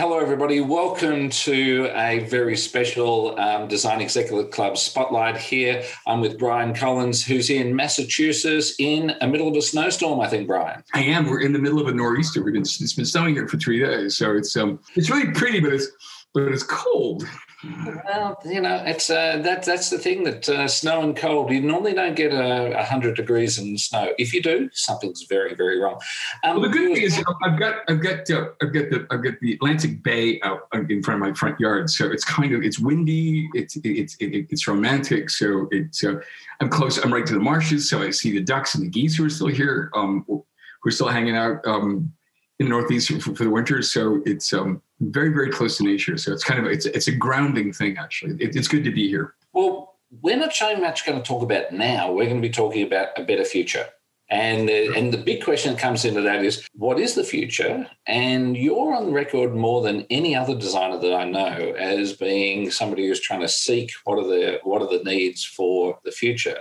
[0.00, 0.62] Hello, everybody.
[0.62, 5.84] Welcome to a very special um, Design Executive Club spotlight here.
[6.06, 10.46] I'm with Brian Collins, who's in Massachusetts in the middle of a snowstorm, I think,
[10.46, 10.82] Brian.
[10.94, 11.26] I am.
[11.26, 12.42] We're in the middle of a nor'easter.
[12.42, 14.16] We've been, it's been snowing here for three days.
[14.16, 15.88] So it's um it's really pretty, but it's
[16.32, 17.28] but it's cold.
[17.62, 21.50] Well, you know, it's uh, that that's the thing that uh, snow and cold.
[21.50, 24.14] You normally don't get a, hundred degrees in snow.
[24.18, 26.00] If you do, something's very very wrong.
[26.42, 29.22] Um, well, the good thing is I've got I've got uh, I've got the I've
[29.22, 32.62] got the Atlantic Bay out in front of my front yard, so it's kind of
[32.62, 33.50] it's windy.
[33.52, 35.28] It's it's it, it's romantic.
[35.28, 36.14] So it's uh,
[36.60, 36.98] I'm close.
[36.98, 39.30] I'm right to the marshes, so I see the ducks and the geese who are
[39.30, 39.90] still here.
[39.94, 40.44] Um, who
[40.86, 41.66] are still hanging out.
[41.66, 42.12] Um,
[42.58, 43.80] in the Northeast for, for the winter.
[43.80, 46.16] So it's um, very, very close to nature.
[46.16, 48.36] So it's kind of it's it's a grounding thing actually.
[48.42, 49.34] It, it's good to be here.
[49.52, 52.12] Well, we're not so much going to talk about now.
[52.12, 53.86] We're going to be talking about a better future.
[54.30, 57.86] And, uh, and the big question that comes into that is what is the future?
[58.06, 63.08] And you're on record more than any other designer that I know as being somebody
[63.08, 66.58] who's trying to seek what are the what are the needs for the future,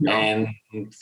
[0.00, 0.16] yeah.
[0.16, 0.48] and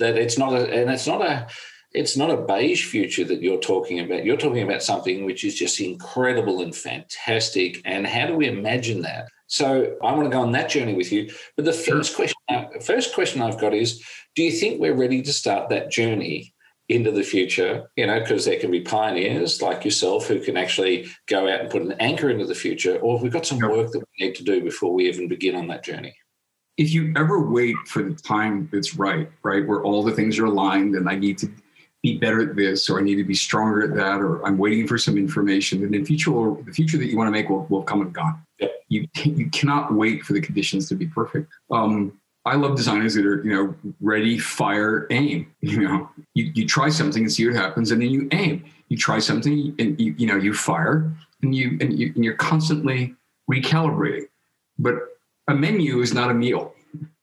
[0.00, 1.47] that it's not a and it's not a
[1.92, 4.24] it's not a beige future that you're talking about.
[4.24, 7.80] You're talking about something which is just incredible and fantastic.
[7.84, 9.28] And how do we imagine that?
[9.48, 11.32] So I want to go on that journey with you.
[11.56, 14.02] But the first question, uh, first question I've got is:
[14.36, 16.55] Do you think we're ready to start that journey
[16.88, 17.91] into the future?
[17.97, 21.70] You know, because there can be pioneers like yourself who can actually go out and
[21.70, 24.36] put an anchor into the future, or have we got some work that we need
[24.36, 26.14] to do before we even begin on that journey?
[26.77, 30.47] If you ever wait for the time that's right, right, where all the things are
[30.47, 31.50] aligned, and I need to
[32.02, 34.86] be better at this or I need to be stronger at that or I'm waiting
[34.86, 35.82] for some information.
[35.82, 38.12] And the future will, the future that you want to make will, will come and
[38.12, 38.42] gone.
[38.88, 41.52] You you cannot wait for the conditions to be perfect.
[41.70, 45.52] Um, I love designers that are, you know, ready, fire, aim.
[45.60, 48.64] You know, you, you try something and see what happens, and then you aim.
[48.88, 52.34] You try something and you, you know, you fire and you and you and you're
[52.34, 53.14] constantly
[53.50, 54.26] recalibrating.
[54.78, 54.94] But
[55.48, 56.74] a menu is not a meal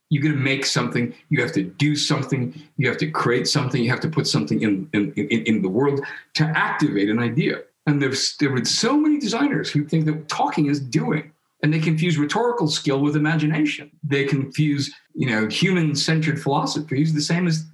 [0.09, 1.13] you got to make something.
[1.29, 2.53] You have to do something.
[2.77, 3.83] You have to create something.
[3.83, 6.01] You have to put something in in, in, in the world
[6.35, 7.61] to activate an idea.
[7.85, 11.31] And there's there are so many designers who think that talking is doing
[11.63, 13.91] and they confuse rhetorical skill with imagination.
[14.03, 17.65] They confuse you know human centered philosophies the same as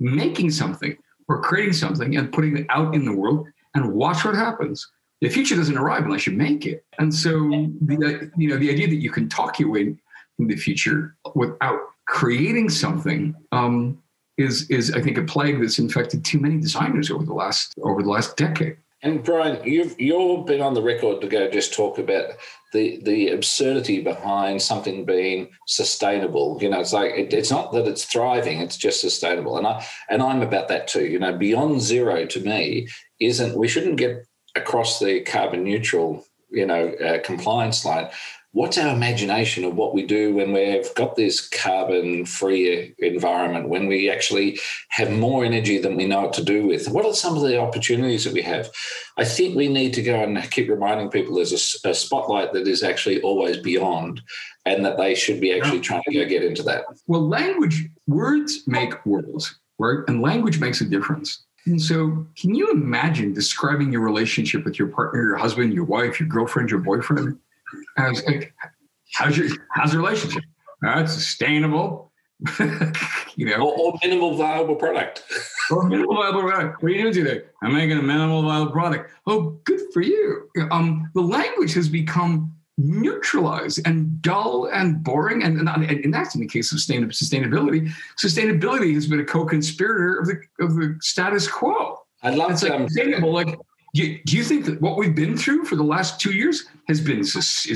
[0.00, 0.96] making something
[1.28, 3.46] or creating something and putting it out in the world.
[3.74, 4.90] And watch what happens.
[5.20, 6.84] The future doesn't arrive unless you make it.
[6.98, 9.96] And so the you know the idea that you can talk your way
[10.38, 13.98] in the future without creating something um,
[14.36, 18.02] is is I think a plague that's infected too many designers over the last over
[18.02, 18.76] the last decade.
[19.02, 22.32] And Brian, you've you've been on the record to go just talk about
[22.72, 26.58] the the absurdity behind something being sustainable.
[26.60, 29.56] You know, it's like it, it's not that it's thriving; it's just sustainable.
[29.56, 31.06] And I and I'm about that too.
[31.06, 32.88] You know, beyond zero to me
[33.20, 38.08] isn't we shouldn't get across the carbon neutral you know uh, compliance line
[38.52, 43.86] what's our imagination of what we do when we've got this carbon free environment, when
[43.86, 46.88] we actually have more energy than we know what to do with?
[46.88, 48.70] What are some of the opportunities that we have?
[49.18, 51.52] I think we need to go and keep reminding people there's
[51.84, 54.22] a, a spotlight that is actually always beyond
[54.64, 56.84] and that they should be actually trying to go get into that.
[57.06, 59.98] Well, language, words make worlds, right?
[60.08, 61.44] And language makes a difference.
[61.66, 66.18] And so, can you imagine describing your relationship with your partner, your husband, your wife,
[66.18, 67.38] your girlfriend, your boyfriend?
[67.96, 68.22] How's,
[69.14, 70.44] how's your how's your relationship?
[70.84, 72.12] Uh, it's sustainable.
[73.36, 75.24] you know, or, or, minimal viable product.
[75.72, 76.80] or minimal viable product.
[76.80, 77.42] What are you doing today?
[77.62, 79.10] I'm making a minimal viable product.
[79.26, 80.48] Oh, good for you.
[80.70, 86.40] Um, the language has become neutralized and dull and boring, and, and, and that's in
[86.40, 87.90] the case of sustainability.
[88.22, 91.98] Sustainability has been a co-conspirator of the of the status quo.
[92.22, 93.58] I love it's like um, sustainable, like
[93.94, 97.20] do you think that what we've been through for the last two years has been
[97.20, 97.32] is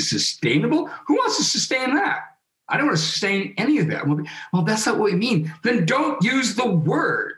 [0.09, 0.89] sustainable?
[1.07, 2.37] Who wants to sustain that?
[2.69, 4.07] I don't want to sustain any of that.
[4.07, 5.53] Well, that's not what we mean.
[5.63, 7.35] Then don't use the word.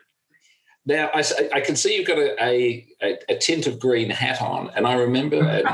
[0.86, 1.24] Now, I,
[1.54, 4.94] I can see you've got a, a, a tint of green hat on, and I
[4.94, 5.66] remember an,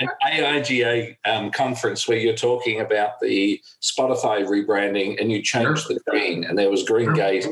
[0.00, 5.96] an AIGA um, conference where you're talking about the Spotify rebranding, and you changed sure.
[5.96, 7.46] the green, and there was Green Gate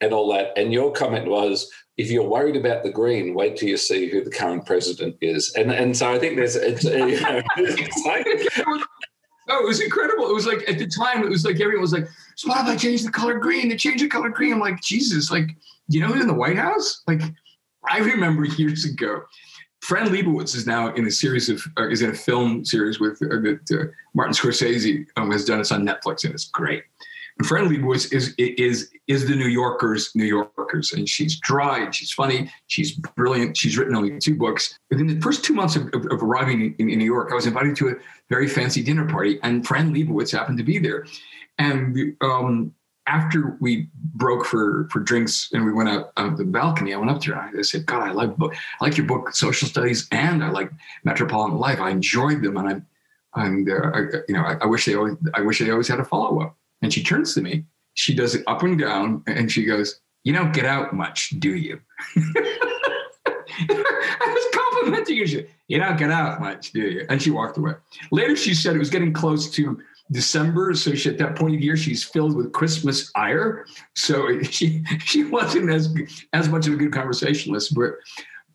[0.00, 0.52] and all that.
[0.56, 4.24] And your comment was, if you're worried about the green, wait till you see who
[4.24, 5.52] the current president is.
[5.56, 8.26] And and so I think there's it's, you know, it's like.
[9.46, 10.26] Oh, it was incredible.
[10.30, 13.10] It was like at the time, it was like everyone was like, Spotify changed the
[13.10, 13.68] color green.
[13.68, 14.54] They changed the color green.
[14.54, 15.50] I'm like, Jesus, like,
[15.88, 17.02] you know who's in the White House?
[17.06, 17.20] Like,
[17.86, 19.22] I remember years ago,
[19.82, 23.36] Fran Lebowitz is now in a series of, is in a film series with uh,
[23.40, 25.60] that uh, Martin Scorsese um, has done.
[25.60, 26.84] It's on Netflix and it's great.
[27.38, 32.12] And Fran Lebowitz is is is the New Yorkers New Yorkers, and she's dry, she's
[32.12, 33.56] funny, she's brilliant.
[33.56, 34.78] She's written only two books.
[34.90, 37.46] Within the first two months of, of, of arriving in, in, New York, I was
[37.46, 37.94] invited to a
[38.30, 41.06] very fancy dinner party, and Fran Lebowitz happened to be there.
[41.58, 42.72] And um,
[43.06, 47.10] after we broke for for drinks and we went out on the balcony, I went
[47.10, 49.68] up to her and I said, "God, I like book, I like your book, Social
[49.68, 50.70] Studies, and I like
[51.02, 51.80] Metropolitan Life.
[51.80, 52.86] I enjoyed them, and I'm,
[53.34, 56.00] and uh, I, you know, I, I, wish they always, I wish they always had
[56.00, 57.64] a follow up." And she turns to me,
[57.94, 61.54] she does it up and down, and she goes, "You don't get out much, do
[61.54, 61.80] you?"
[63.56, 65.46] I was complimenting her.
[65.66, 67.06] You don't get out much, do you?
[67.08, 67.72] And she walked away.
[68.12, 69.80] Later, she said it was getting close to
[70.12, 73.64] December, so she, at that point of year, she's filled with Christmas ire.
[73.94, 75.88] So she she wasn't as
[76.34, 77.92] as much of a good conversationalist, but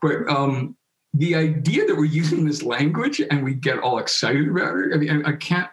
[0.04, 0.78] but um,
[1.16, 4.94] the idea that we're using this language and we get all excited about it.
[4.94, 5.70] I mean, I, I can't.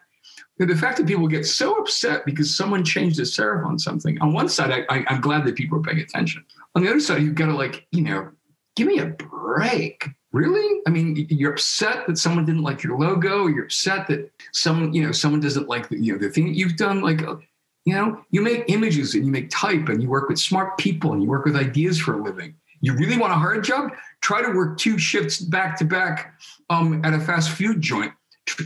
[0.59, 4.19] The fact that people get so upset because someone changed a serif on something.
[4.23, 6.45] On one side, I, I'm glad that people are paying attention.
[6.75, 8.31] On the other side, you've got to like, you know,
[8.75, 10.09] give me a break.
[10.33, 10.81] Really?
[10.87, 13.47] I mean, you're upset that someone didn't like your logo.
[13.47, 16.57] You're upset that someone, you know, someone doesn't like the, you know, the thing that
[16.57, 17.03] you've done.
[17.03, 17.37] Like, uh,
[17.85, 21.13] you know, you make images and you make type and you work with smart people
[21.13, 22.55] and you work with ideas for a living.
[22.81, 23.93] You really want a hard job?
[24.21, 26.35] Try to work two shifts back to back
[26.69, 28.13] um, at a fast food joint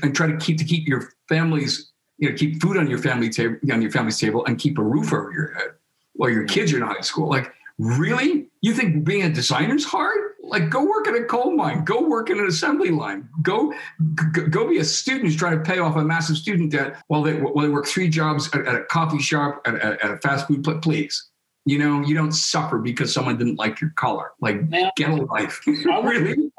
[0.02, 3.30] and try to keep to keep your family's, you know, keep food on your family
[3.30, 5.70] table on your family's table and keep a roof over your head
[6.14, 7.28] while your kids are not in high school.
[7.28, 8.48] Like, really?
[8.60, 10.30] You think being a designer is hard?
[10.50, 11.84] like go work in a coal mine.
[11.84, 13.28] Go work in an assembly line.
[13.42, 13.72] Go
[14.32, 17.22] g- go be a student who's trying to pay off a massive student debt while
[17.22, 20.16] they while they work three jobs at, at a coffee shop at, at, at, a
[20.18, 21.26] fast food place please.
[21.66, 24.32] You know you don't suffer because someone didn't like your color.
[24.40, 25.60] Like now, get a life.
[25.66, 26.50] Really?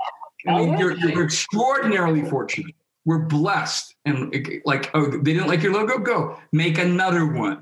[0.48, 2.74] I mean, you're, you're extraordinarily fortunate
[3.06, 4.34] we're blessed and
[4.66, 5.98] like oh they didn't like your logo?
[5.98, 7.60] Go make another one.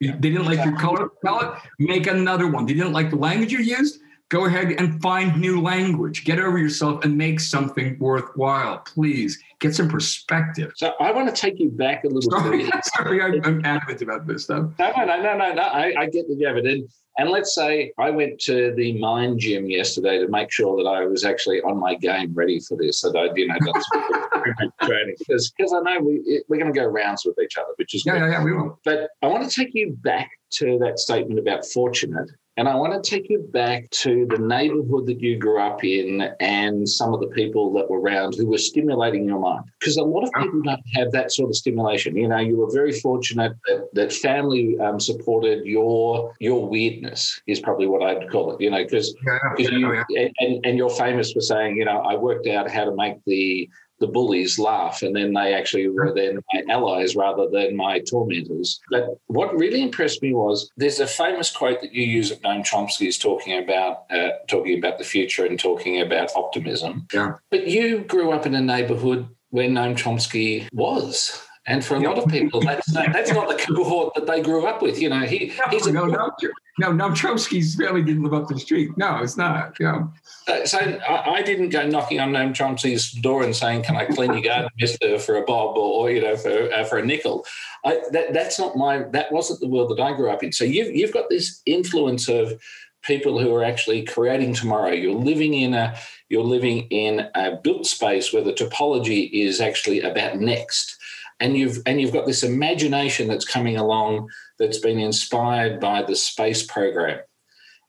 [0.00, 1.58] They didn't like your color palette?
[1.78, 2.66] Make another one.
[2.66, 4.00] They didn't like the language you used?
[4.28, 6.24] Go ahead and find new language.
[6.24, 9.38] Get over yourself and make something worthwhile please.
[9.60, 10.72] Get some perspective.
[10.76, 12.84] So i want to take you back a little sorry, bit.
[12.96, 14.70] sorry I'm, I'm adamant about this stuff.
[14.78, 18.38] No no no no no I, I get the evidence and let's say I went
[18.40, 22.34] to the mind gym yesterday to make sure that I was actually on my game,
[22.34, 25.16] ready for this, that I, you know, done some training.
[25.18, 28.16] Because I know we we're going to go rounds with each other, which is yeah,
[28.16, 28.78] yeah, yeah, we will.
[28.84, 32.92] But I want to take you back to that statement about fortunate and I want
[32.92, 37.20] to take you back to the neighborhood that you grew up in and some of
[37.20, 39.64] the people that were around who were stimulating your mind.
[39.78, 42.16] Because a lot of people don't have that sort of stimulation.
[42.16, 47.60] You know, you were very fortunate that, that family um, supported your your weirdness, is
[47.60, 48.60] probably what I'd call it.
[48.60, 50.28] You know, because yeah, you, yeah.
[50.38, 53.68] and, and you're famous for saying, you know, I worked out how to make the
[53.98, 58.80] the bullies laugh, and then they actually were then my allies rather than my tormentors.
[58.90, 62.66] But what really impressed me was there's a famous quote that you use of Noam
[62.66, 67.06] Chomsky is talking about uh, talking about the future and talking about optimism.
[67.12, 67.34] Yeah.
[67.50, 71.45] But you grew up in a neighborhood where Noam Chomsky was.
[71.68, 74.66] And for a lot of people, that's not, that's not the cohort that they grew
[74.66, 75.00] up with.
[75.00, 76.30] You know, he no, he's a, no, no,
[76.78, 77.08] no, no.
[77.10, 78.96] Chomsky's family didn't live up to the street.
[78.96, 79.76] No, it's not.
[79.80, 80.06] Yeah.
[80.46, 84.04] Uh, so I, I, didn't go knocking on Noam Chomsky's door and saying, "Can I
[84.04, 87.44] clean your garden, Mister, for a bob or, you know for uh, for a nickel?"
[87.84, 88.98] I, that that's not my.
[88.98, 90.52] That wasn't the world that I grew up in.
[90.52, 92.60] So you've you've got this influence of
[93.02, 94.92] people who are actually creating tomorrow.
[94.92, 95.96] You're living in a
[96.28, 100.96] you're living in a built space where the topology is actually about next
[101.40, 104.28] and you've and you've got this imagination that's coming along
[104.58, 107.20] that's been inspired by the space program.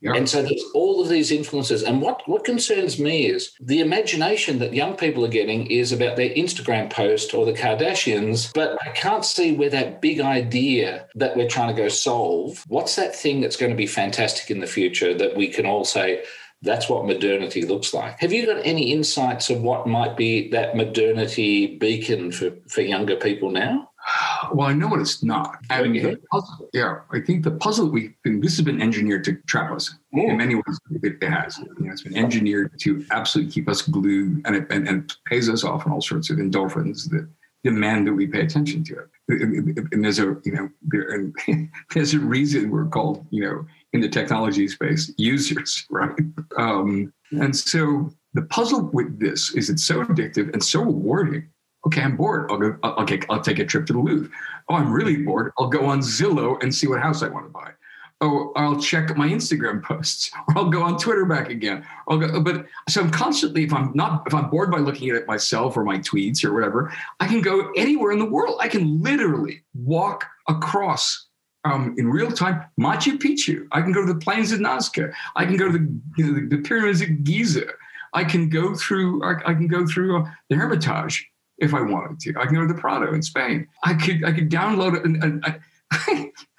[0.01, 0.15] Yep.
[0.15, 1.81] And so there's all of these influences.
[1.81, 6.17] And what, what concerns me is the imagination that young people are getting is about
[6.17, 11.35] their Instagram post or the Kardashians, but I can't see where that big idea that
[11.35, 14.67] we're trying to go solve, what's that thing that's going to be fantastic in the
[14.67, 16.23] future that we can all say,
[16.61, 18.19] that's what modernity looks like.
[18.19, 23.15] Have you got any insights of what might be that modernity beacon for, for younger
[23.15, 23.91] people now?
[24.53, 25.57] Well, I know what it's not.
[25.69, 29.33] I mean, puzzle, yeah, I think the puzzle we've been, this has been engineered to
[29.47, 29.93] trap us.
[30.13, 30.35] In oh.
[30.35, 31.57] many ways, it, it has.
[31.57, 35.49] You know, it's been engineered to absolutely keep us glued and it and, and pays
[35.49, 37.27] us off on all sorts of endorphins that
[37.63, 39.91] demand that we pay attention to it.
[39.91, 41.29] And there's a, you know, there,
[41.93, 46.11] there's a reason we're called, you know, in the technology space, users, right?
[46.57, 51.49] Um, and so the puzzle with this is it's so addictive and so rewarding.
[51.85, 52.51] Okay, I'm bored.
[52.51, 52.77] I'll go.
[52.83, 54.29] Okay, I'll take a trip to the Louvre.
[54.69, 55.53] Oh, I'm really bored.
[55.57, 57.71] I'll go on Zillow and see what house I want to buy.
[58.19, 61.85] Oh, I'll check my Instagram posts, or I'll go on Twitter back again.
[62.07, 65.15] I'll go, but so I'm constantly, if I'm not, if I'm bored by looking at
[65.15, 68.57] it myself or my tweets or whatever, I can go anywhere in the world.
[68.59, 71.26] I can literally walk across
[71.67, 73.67] um, in real time Machu Picchu.
[73.71, 75.13] I can go to the plains of Nazca.
[75.35, 77.65] I can go to the, you know, the, the, pyramids of Giza.
[78.13, 79.23] I can go through.
[79.23, 82.39] I, I can go through uh, the Hermitage if I wanted to.
[82.39, 83.67] I can go to the Prado in Spain.
[83.83, 84.23] I could.
[84.23, 85.05] I could download it.
[85.05, 85.45] And,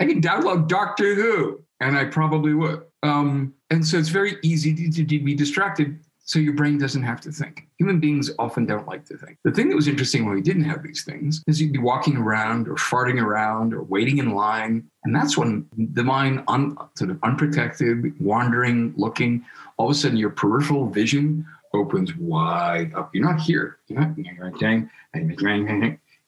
[0.00, 2.82] I, download Doctor Who, and I probably would.
[3.02, 7.20] Um, and so it's very easy to, to be distracted so your brain doesn't have
[7.22, 7.67] to think.
[7.78, 9.38] Human beings often don't like to think.
[9.44, 12.16] The thing that was interesting when we didn't have these things is you'd be walking
[12.16, 14.84] around or farting around or waiting in line.
[15.04, 19.44] And that's when the mind, un, sort of unprotected, wandering, looking,
[19.76, 23.14] all of a sudden your peripheral vision opens wide up.
[23.14, 23.78] You're not here.
[23.86, 24.16] You're not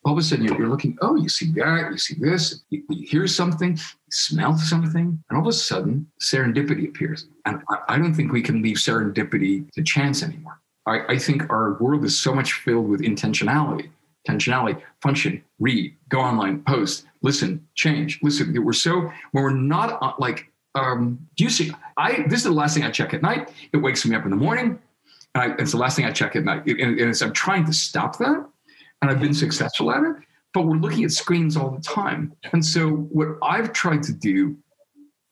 [0.04, 3.26] all of a sudden you're, looking, oh, you see that, you see this, you, hear
[3.26, 7.26] something, you smell something, and all of a sudden serendipity appears.
[7.45, 10.61] And I don't think we can leave serendipity to chance anymore.
[10.90, 13.88] I, I think our world is so much filled with intentionality.
[14.28, 18.54] Intentionality, function, read, go online, post, listen, change, listen.
[18.62, 21.73] We're so when we're not uh, like, um, do you see?
[21.97, 23.50] I this is the last thing I check at night.
[23.73, 24.78] It wakes me up in the morning,
[25.35, 26.66] and I, it's the last thing I check at night.
[26.66, 28.47] And, and I'm trying to stop that
[29.02, 30.16] and I've been successful at it.
[30.52, 32.35] But we're looking at screens all the time.
[32.52, 34.56] And so, what I've tried to do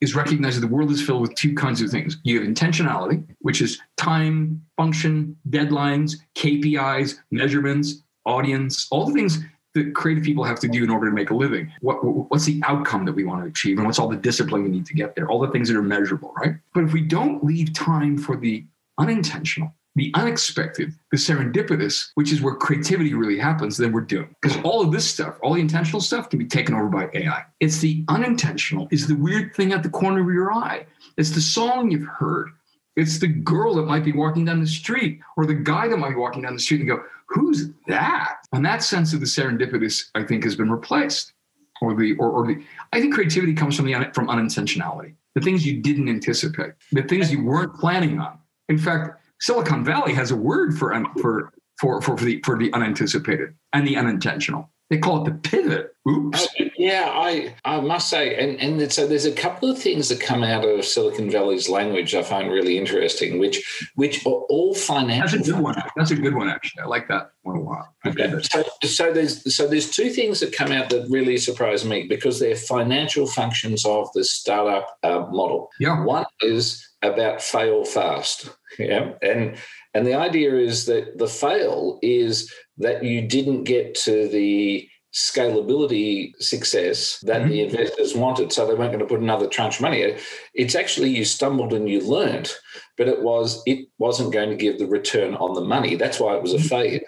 [0.01, 2.19] is recognize that the world is filled with two kinds of things.
[2.23, 9.41] You have intentionality, which is time, function, deadlines, KPIs, measurements, audience, all the things
[9.75, 11.73] that creative people have to do in order to make a living.
[11.81, 11.97] What,
[12.31, 13.79] what's the outcome that we want to achieve?
[13.79, 15.29] And what's all the discipline we need to get there?
[15.29, 16.55] All the things that are measurable, right?
[16.75, 18.65] But if we don't leave time for the
[18.99, 24.35] unintentional, the unexpected, the serendipitous, which is where creativity really happens, then we're doomed.
[24.41, 27.45] Because all of this stuff, all the intentional stuff can be taken over by AI.
[27.61, 30.87] It's the unintentional, is the weird thing at the corner of your eye.
[31.17, 32.51] It's the song you've heard.
[32.97, 36.11] It's the girl that might be walking down the street or the guy that might
[36.11, 38.39] be walking down the street and go, who's that?
[38.53, 41.33] And that sense of the serendipitous, I think, has been replaced.
[41.81, 42.61] Or the, or, or the,
[42.93, 47.31] I think creativity comes from the from unintentionality, the things you didn't anticipate, the things
[47.31, 48.37] you weren't planning on.
[48.69, 53.55] In fact, Silicon Valley has a word for for for for, the for the unanticipated
[53.73, 54.71] and the unintentional.
[54.91, 55.93] They call it the pivot.
[56.09, 56.49] Oops.
[56.79, 60.43] Yeah, I I must say, and and so there's a couple of things that come
[60.43, 65.39] out of Silicon Valley's language I find really interesting, which which are all financial.
[65.39, 65.83] That's a good one.
[65.97, 66.85] That's a good one, actually.
[66.85, 67.89] I like that one a lot.
[68.07, 68.33] Okay.
[68.43, 72.41] So, so there's so there's two things that come out that really surprise me because
[72.41, 75.69] they're financial functions of the startup uh, model.
[75.79, 76.03] Yeah.
[76.03, 78.51] One is about fail fast.
[78.79, 79.13] Yeah.
[79.23, 79.57] And
[79.95, 86.33] and the idea is that the fail is that you didn't get to the scalability
[86.39, 87.51] success that mm-hmm.
[87.51, 90.17] the investors wanted, so they weren't going to put another tranche of money.
[90.55, 92.53] It's actually you stumbled and you learned,
[92.97, 95.97] but it was it wasn't going to give the return on the money.
[95.97, 96.69] That's why it was a mm-hmm.
[96.69, 97.01] failure.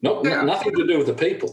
[0.00, 0.42] Not, yeah.
[0.42, 1.52] nothing to do with the people,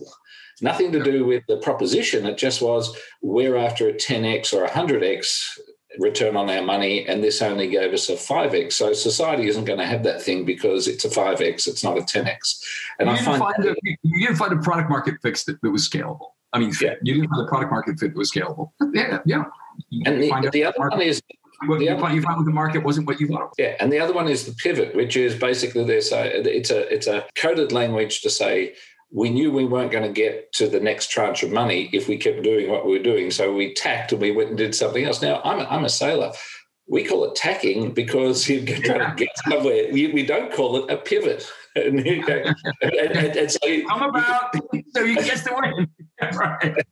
[0.62, 2.28] nothing to do with the proposition.
[2.28, 5.58] It just was we're after a 10x or a 100x
[6.00, 8.74] return on our money, and this only gave us a 5x.
[8.74, 12.02] So society isn't going to have that thing because it's a 5x, it's not a
[12.02, 12.64] 10x.
[13.00, 15.72] And you I find, find a, you didn't find a product market fix that, that
[15.72, 16.30] was scalable.
[16.54, 16.96] I mean, yeah.
[17.02, 18.72] you didn't find a product market fit that was scalable.
[18.94, 19.44] Yeah, yeah.
[19.90, 21.22] You and the, the other market, one is
[21.66, 23.54] what you, find, you the market wasn't what you thought.
[23.58, 26.12] Yeah, and the other one is the pivot, which is basically this.
[26.12, 28.75] Uh, it's a it's a coded language to say
[29.16, 32.18] we knew we weren't going to get to the next tranche of money if we
[32.18, 33.32] kept doing what we were doing.
[33.32, 35.22] So we tacked and we went and did something else.
[35.22, 36.34] Now, I'm a, I'm a sailor.
[36.88, 39.88] We call it tacking because you're trying to get somewhere.
[39.92, 41.50] We, we don't call it a pivot.
[41.78, 44.56] And, and, and, and so I'm about
[44.96, 45.90] so you get the win.
[46.38, 46.86] right.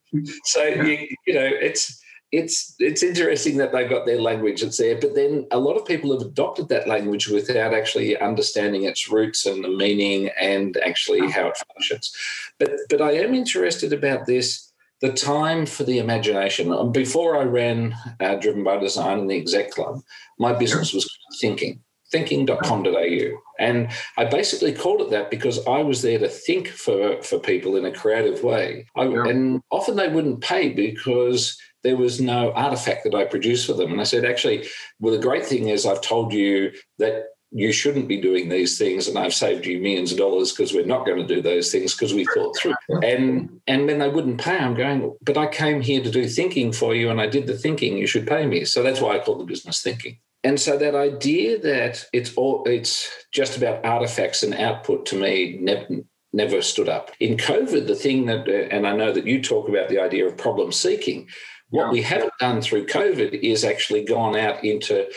[0.43, 2.02] So you, you know it's
[2.33, 5.85] it's it's interesting that they've got their language that's there, but then a lot of
[5.85, 11.29] people have adopted that language without actually understanding its roots and the meaning and actually
[11.29, 12.11] how it functions.
[12.57, 14.71] But but I am interested about this.
[15.01, 16.71] The time for the imagination.
[16.71, 20.01] Um, before I ran uh, Driven by Design in the Exec Club,
[20.39, 21.07] my business was
[21.41, 23.41] thinking, thinking.com.au.
[23.59, 27.75] And I basically called it that because I was there to think for, for people
[27.75, 28.85] in a creative way.
[28.95, 33.73] I, and often they wouldn't pay because there was no artifact that I produced for
[33.73, 33.91] them.
[33.91, 34.67] And I said, actually,
[34.99, 39.07] well, the great thing is I've told you that you shouldn't be doing these things
[39.07, 41.93] and I've saved you millions of dollars because we're not going to do those things
[41.93, 42.73] because we thought through.
[43.03, 46.73] And and when they wouldn't pay, I'm going, but I came here to do thinking
[46.73, 48.65] for you and I did the thinking, you should pay me.
[48.65, 50.17] So that's why I call the business thinking.
[50.43, 55.57] And so that idea that it's all it's just about artifacts and output to me
[55.61, 55.85] never
[56.33, 57.11] never stood up.
[57.19, 60.25] In COVID, the thing that uh, and I know that you talk about the idea
[60.25, 61.29] of problem seeking
[61.73, 65.07] what we haven't done through COVID is actually gone out into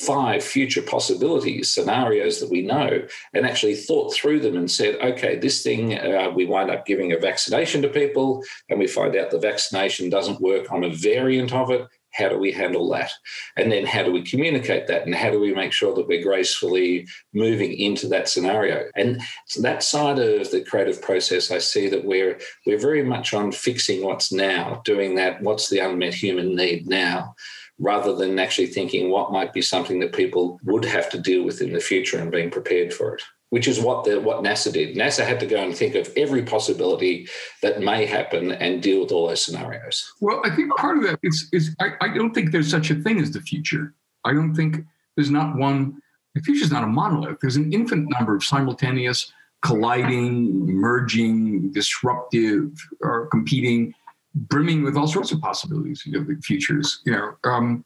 [0.00, 5.36] five future possibilities, scenarios that we know, and actually thought through them and said, okay,
[5.36, 9.30] this thing, uh, we wind up giving a vaccination to people, and we find out
[9.30, 11.86] the vaccination doesn't work on a variant of it.
[12.16, 13.10] How do we handle that?
[13.56, 15.04] And then how do we communicate that?
[15.04, 18.88] And how do we make sure that we're gracefully moving into that scenario?
[18.96, 23.34] And so that side of the creative process, I see that we're we're very much
[23.34, 27.34] on fixing what's now, doing that, what's the unmet human need now,
[27.78, 31.60] rather than actually thinking what might be something that people would have to deal with
[31.60, 34.96] in the future and being prepared for it which is what the what NASA did.
[34.96, 37.28] NASA had to go and think of every possibility
[37.62, 40.12] that may happen and deal with all those scenarios.
[40.20, 42.96] Well, I think part of that is is I, I don't think there's such a
[42.96, 43.94] thing as the future.
[44.24, 44.84] I don't think
[45.16, 46.00] there's not one.
[46.34, 47.38] The future is not a monolith.
[47.40, 53.94] There's an infinite number of simultaneous, colliding, merging, disruptive, or competing,
[54.34, 57.00] brimming with all sorts of possibilities of the futures.
[57.06, 57.84] You know, um,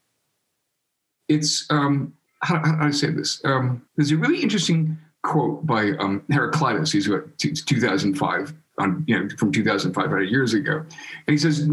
[1.29, 3.39] it's um, how, how do I say this?
[3.45, 6.91] Um, there's a really interesting quote by um, Heraclitus.
[6.91, 11.67] He's what 2005 on you know from 2,500 years ago, and he says,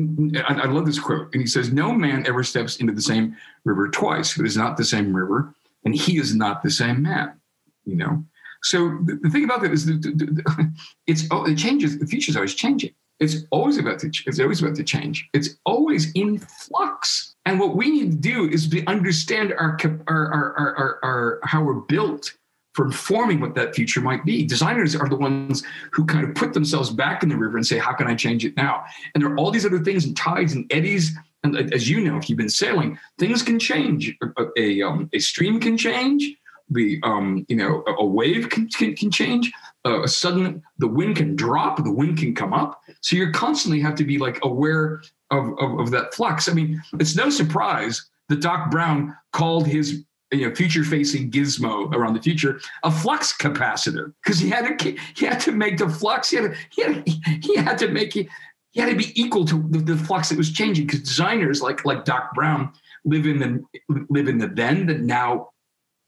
[0.49, 3.37] I, I, love this quote, and he says, "No man ever steps into the same
[3.65, 4.37] river twice.
[4.37, 7.41] But It is not the same river, and he is not the same man."
[7.85, 8.25] You know.
[8.63, 9.89] So the, the thing about that is,
[11.07, 11.99] it's oh, it changes.
[11.99, 12.93] The future is always changing.
[13.21, 14.11] It's always about to.
[14.27, 15.29] It's always about to change.
[15.33, 17.35] It's always in flux.
[17.47, 19.79] And what we need to do is to understand our
[20.09, 22.35] our our, our, our how we're built
[22.79, 24.45] for informing what that future might be.
[24.45, 27.77] Designers are the ones who kind of put themselves back in the river and say,
[27.77, 28.85] how can I change it now?
[29.13, 31.11] And there are all these other things and tides and eddies.
[31.43, 34.17] And as you know, if you've been sailing, things can change.
[34.23, 36.37] A, a, um, a stream can change.
[36.71, 39.51] The um, you know a, wave can, can, can change.
[39.85, 41.83] Uh, a sudden the wind can drop.
[41.83, 42.81] The wind can come up.
[43.01, 46.49] So you constantly have to be like aware of, of, of that flux.
[46.49, 51.93] I mean, it's no surprise that Doc Brown called his you know future facing gizmo
[51.95, 54.13] around the future a flux capacitor.
[54.23, 57.09] Because he had to he had to make the flux he had to, he had,
[57.45, 58.29] he had to make it
[58.73, 60.87] he had to be equal to the, the flux that was changing.
[60.87, 62.73] Because designers like like doc brown
[63.05, 63.65] live in the
[64.11, 65.51] live in the then the now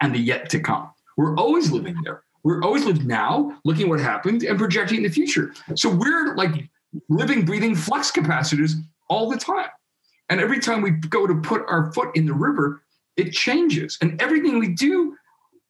[0.01, 0.91] and the yet to come.
[1.17, 2.23] We're always living there.
[2.43, 5.53] We're always living now looking what happened and projecting the future.
[5.75, 6.69] So we're like
[7.09, 8.75] living breathing flux capacitors
[9.09, 9.69] all the time.
[10.29, 12.83] And every time we go to put our foot in the river
[13.21, 15.17] it changes and everything we do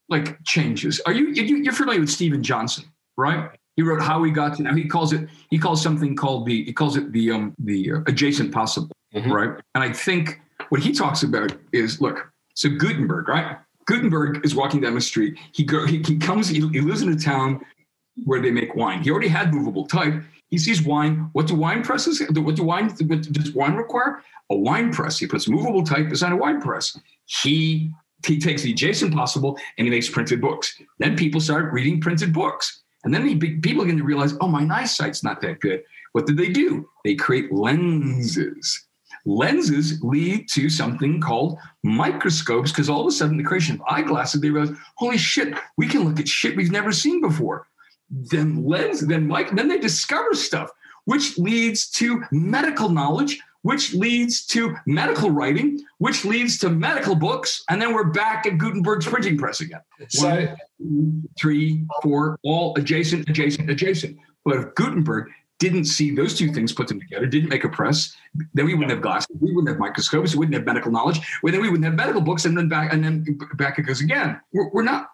[0.08, 2.84] like changes are you, you are familiar with steven johnson
[3.16, 6.46] right he wrote how we got to now he calls it he calls something called
[6.46, 9.32] the he calls it the um the uh, adjacent possible mm-hmm.
[9.32, 14.54] right and i think what he talks about is look so gutenberg right gutenberg is
[14.54, 17.60] walking down the street he go he, he comes he, he lives in a town
[18.24, 21.30] where they make wine he already had movable type he sees wine.
[21.32, 22.20] What do wine presses?
[22.20, 22.90] What do wine?
[22.90, 24.22] What does wine require?
[24.50, 25.18] A wine press.
[25.18, 26.98] He puts movable type beside a wine press
[27.42, 27.92] he
[28.26, 30.78] he takes the adjacent possible and he makes printed books.
[30.98, 32.82] Then people start reading printed books.
[33.02, 35.82] And then he, people begin to realize, oh, my eyesight's not that good.
[36.12, 36.86] What did they do?
[37.02, 38.86] They create lenses.
[39.24, 44.40] Lenses lead to something called microscopes because all of a sudden, the creation of eyeglasses,
[44.40, 47.68] they realize, holy shit, we can look at shit we've never seen before.
[48.10, 50.70] Then lens, then Mike, then they discover stuff,
[51.06, 57.62] which leads to medical knowledge, which leads to medical writing, which leads to medical books,
[57.68, 59.80] and then we're back at Gutenberg's printing press again.
[60.08, 60.28] So,
[60.78, 64.16] One, three, four, all adjacent, adjacent, adjacent.
[64.44, 65.28] But if Gutenberg
[65.60, 68.16] didn't see those two things put them together, didn't make a press,
[68.54, 71.52] then we wouldn't have glasses, we wouldn't have microscopes, we wouldn't have medical knowledge, well,
[71.52, 74.40] then we wouldn't have medical books, and then back and then back it goes again.
[74.52, 75.10] We're, we're not.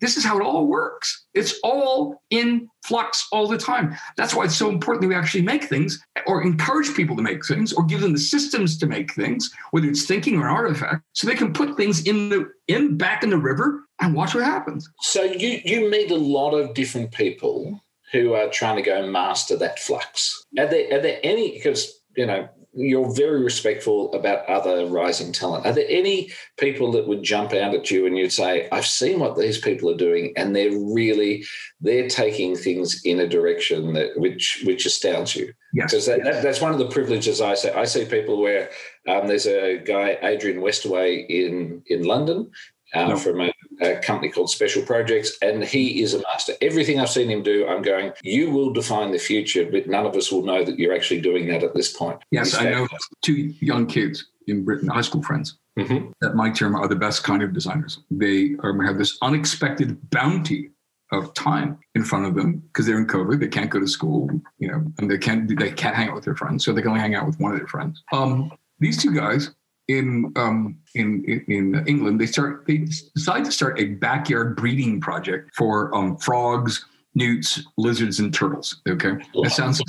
[0.00, 1.26] This is how it all works.
[1.34, 3.94] It's all in flux all the time.
[4.16, 7.44] That's why it's so important that we actually make things, or encourage people to make
[7.46, 11.04] things, or give them the systems to make things, whether it's thinking or an artifact,
[11.12, 14.44] so they can put things in the in back in the river and watch what
[14.44, 14.88] happens.
[15.00, 19.56] So you you meet a lot of different people who are trying to go master
[19.56, 20.44] that flux.
[20.58, 25.66] Are there, are there any, because, you know, you're very respectful about other rising talent.
[25.66, 29.18] Are there any people that would jump out at you and you'd say, I've seen
[29.18, 31.44] what these people are doing and they're really,
[31.80, 35.52] they're taking things in a direction that which which astounds you?
[35.74, 35.90] Yes.
[35.90, 37.72] Because that, that, that's one of the privileges I say.
[37.72, 38.70] I see people where
[39.08, 42.52] um, there's a guy, Adrian Westaway in, in London,
[42.94, 43.16] uh, no.
[43.16, 46.54] from a, a, company called Special Projects, and he is a master.
[46.60, 50.16] Everything I've seen him do, I'm going, you will define the future, but none of
[50.16, 52.20] us will know that you're actually doing that at this point.
[52.30, 52.88] Yes, I know
[53.22, 56.10] two young kids in Britain, high school friends, mm-hmm.
[56.20, 58.00] that my term are the best kind of designers.
[58.10, 60.70] They are, have this unexpected bounty
[61.12, 63.40] of time in front of them because they're in COVID.
[63.40, 66.24] They can't go to school, you know, and they can't they can't hang out with
[66.24, 68.02] their friends, so they can only hang out with one of their friends.
[68.12, 69.50] Um, these two guys
[69.90, 75.50] in um, in in England, they start they decide to start a backyard breeding project
[75.56, 78.80] for um, frogs, newts, lizards, and turtles.
[78.88, 79.82] Okay, that sounds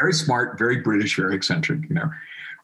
[0.00, 1.80] very smart, very British, very eccentric.
[1.88, 2.10] You know,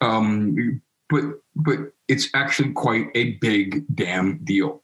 [0.01, 0.81] um,
[1.11, 1.25] but
[1.57, 1.79] but
[2.09, 4.83] it's actually quite a big damn deal.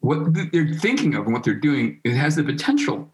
[0.00, 3.10] What they're thinking of and what they're doing, it has the potential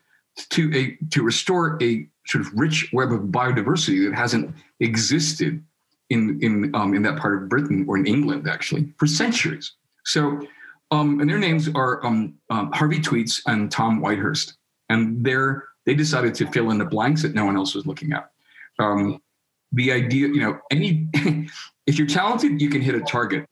[0.50, 5.64] to a to restore a sort of rich web of biodiversity that hasn't existed
[6.10, 9.72] in in um, in that part of Britain or in England actually for centuries.
[10.04, 10.40] So,
[10.90, 14.54] um, and their names are um, um Harvey Tweets and Tom Whitehurst,
[14.88, 18.12] and they're they decided to fill in the blanks that no one else was looking
[18.12, 18.30] at.
[18.78, 19.20] Um,
[19.72, 21.08] the idea, you know, any
[21.86, 23.46] if you're talented, you can hit a target.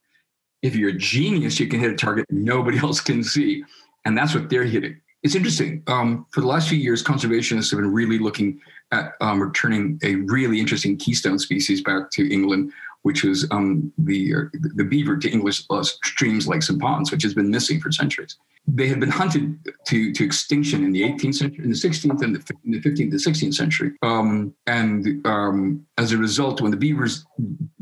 [0.62, 3.64] If you're a genius, you can hit a target nobody else can see,
[4.04, 5.00] and that's what they're hitting.
[5.22, 5.82] It's interesting.
[5.86, 8.60] Um, for the last few years, conservationists have been really looking
[8.92, 12.72] at um, returning a really interesting keystone species back to England,
[13.02, 14.40] which was um, the uh,
[14.74, 18.36] the beaver to English uh, streams, lakes, and ponds, which has been missing for centuries.
[18.68, 22.34] They had been hunted to, to extinction in the 18th century, in the 16th, and
[22.34, 23.92] the, in the 15th and 16th century.
[24.02, 27.24] Um, and um, as a result, when the beavers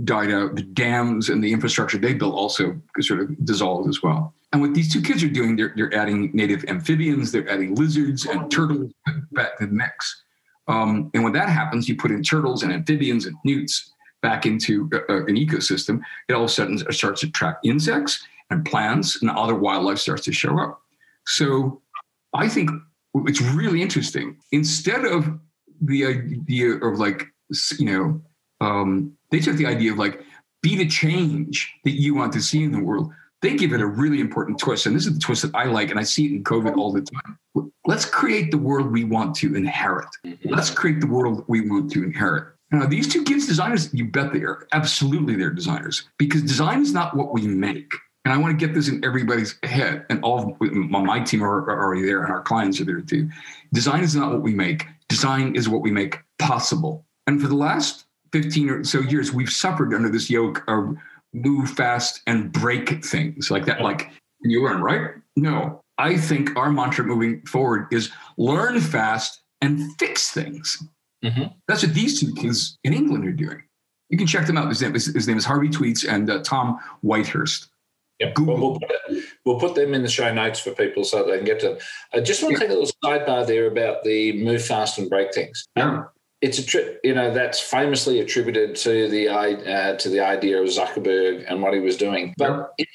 [0.05, 4.35] died out, the dams and the infrastructure they built also sort of dissolved as well.
[4.53, 8.27] And what these two kids are doing, they're, they're adding native amphibians, they're adding lizards
[8.27, 8.93] and turtles
[9.33, 10.24] back to the mix.
[10.67, 14.89] Um, and when that happens, you put in turtles and amphibians and newts back into
[14.93, 16.01] a, a, an ecosystem.
[16.29, 20.25] It all of a sudden starts to attract insects and plants, and other wildlife starts
[20.25, 20.81] to show up.
[21.27, 21.83] So
[22.33, 22.71] I think
[23.27, 24.37] it's really interesting.
[24.53, 25.39] Instead of
[25.81, 27.27] the idea of like,
[27.79, 28.23] you know,
[28.61, 30.21] um, they took the idea of like,
[30.63, 33.13] be the change that you want to see in the world
[33.45, 34.87] they give it a really important twist.
[34.87, 36.93] And this is the twist that I like, and I see it in COVID all
[36.93, 37.39] the time.
[37.87, 40.09] Let's create the world we want to inherit.
[40.25, 40.49] Mm-hmm.
[40.49, 42.55] Let's create the world we want to inherit.
[42.73, 44.67] Now, these two kids, designers, you bet they are.
[44.73, 47.93] Absolutely, they're designers because design is not what we make.
[48.25, 50.07] And I want to get this in everybody's head.
[50.09, 53.29] And all of my team are already there, and our clients are there too.
[53.75, 54.87] Design is not what we make.
[55.11, 57.05] Design is what we make possible.
[57.27, 60.97] And for the last 15 or so years, we've suffered under this yoke of
[61.35, 63.83] move fast and break things like that.
[63.83, 65.11] Like you learn, right?
[65.37, 70.83] No, I think our mantra moving forward is learn fast and fix things.
[71.25, 71.45] Mm-hmm.
[71.69, 73.63] That's what these two kids in England are doing.
[74.11, 74.69] You can check them out.
[74.69, 77.69] His name is, his name is Harvey Tweets and uh, Tom Whitehurst.
[78.21, 78.39] Yep.
[78.39, 81.37] Well, we'll, put it, we'll, put them in the show notes for people so they
[81.37, 81.79] can get to them.
[82.13, 82.69] I just want to yeah.
[82.69, 85.67] take a little sidebar there about the move fast and break things.
[85.77, 85.89] Yeah.
[85.89, 86.09] Um,
[86.45, 90.69] it's a tri- you know that's famously attributed to the uh, to the idea of
[90.69, 92.35] Zuckerberg and what he was doing.
[92.37, 92.89] But yep.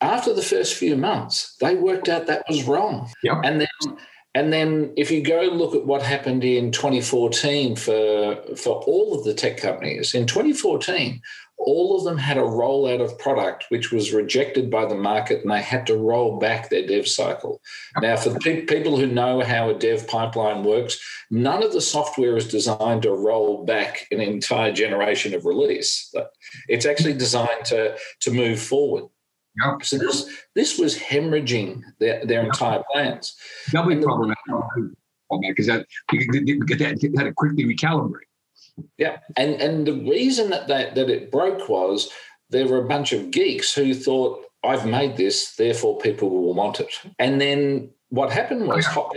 [0.00, 3.08] after the first few months, they worked out that was wrong.
[3.22, 3.36] Yep.
[3.44, 3.96] And then
[4.34, 9.24] and then if you go look at what happened in 2014 for for all of
[9.24, 11.22] the tech companies in 2014,
[11.58, 15.50] all of them had a rollout of product which was rejected by the market and
[15.50, 17.60] they had to roll back their dev cycle.
[18.00, 20.98] Now, for the pe- people who know how a dev pipeline works,
[21.30, 26.14] none of the software is designed to roll back an entire generation of release.
[26.68, 29.04] It's actually designed to, to move forward.
[29.64, 29.84] Yep.
[29.84, 33.36] So this, this was hemorrhaging their, their entire plans.
[33.70, 34.36] Doubly problematic
[35.30, 38.28] because that you had to quickly recalibrate.
[38.96, 42.10] Yeah, and and the reason that that, that it broke was
[42.50, 46.80] there were a bunch of geeks who thought I've made this, therefore people will want
[46.80, 46.92] it.
[47.18, 49.14] And then what happened was hot,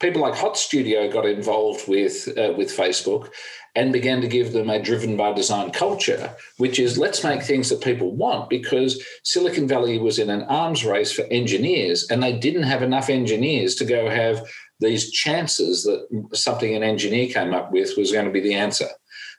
[0.00, 3.30] people like Hot Studio got involved with uh, with Facebook
[3.76, 7.68] and began to give them a driven by design culture, which is let's make things
[7.70, 12.32] that people want because Silicon Valley was in an arms race for engineers and they
[12.32, 14.46] didn't have enough engineers to go have
[14.84, 18.88] these chances that something an engineer came up with was going to be the answer.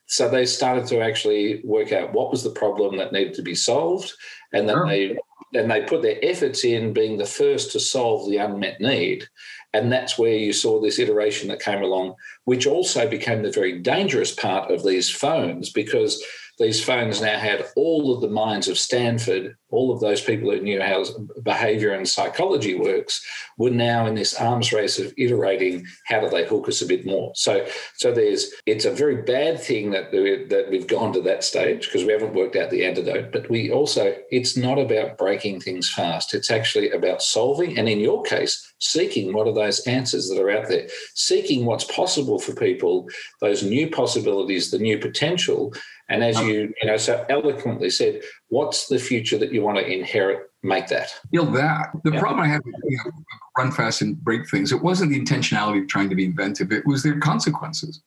[0.07, 3.55] So they started to actually work out what was the problem that needed to be
[3.55, 4.13] solved,
[4.53, 4.87] and then sure.
[4.87, 5.17] they
[5.53, 9.25] and they put their efforts in being the first to solve the unmet need.
[9.73, 13.79] And that's where you saw this iteration that came along, which also became the very
[13.79, 16.21] dangerous part of these phones because
[16.59, 20.61] these phones now had all of the minds of Stanford, all of those people who
[20.61, 21.03] knew how
[21.43, 23.25] behavior and psychology works,
[23.57, 27.05] were now in this arms race of iterating how do they hook us a bit
[27.05, 27.31] more.
[27.35, 31.85] So, so there's it's a very bad thing that that we've gone to that stage
[31.85, 33.31] because we haven't worked out the antidote.
[33.31, 36.33] But we also it's not about breaking things fast.
[36.33, 40.51] It's actually about solving, and in your case, seeking what are those answers that are
[40.51, 43.09] out there, seeking what's possible for people,
[43.41, 45.73] those new possibilities, the new potential,
[46.09, 49.77] and as um, you, you know, so eloquently said, what's the future that you want
[49.77, 50.49] to inherit?
[50.63, 51.13] Make that.
[51.31, 51.91] Feel that.
[52.03, 52.19] The yeah.
[52.19, 53.11] problem I had with you know,
[53.57, 56.85] run fast and break things, it wasn't the intentionality of trying to be inventive, it
[56.87, 58.01] was their consequences.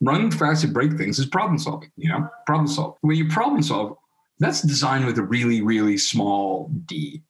[0.00, 2.96] Run fast and break things is problem solving, you know, problem solve.
[3.02, 3.96] When you problem solve,
[4.40, 7.22] That's designed with a really, really small d.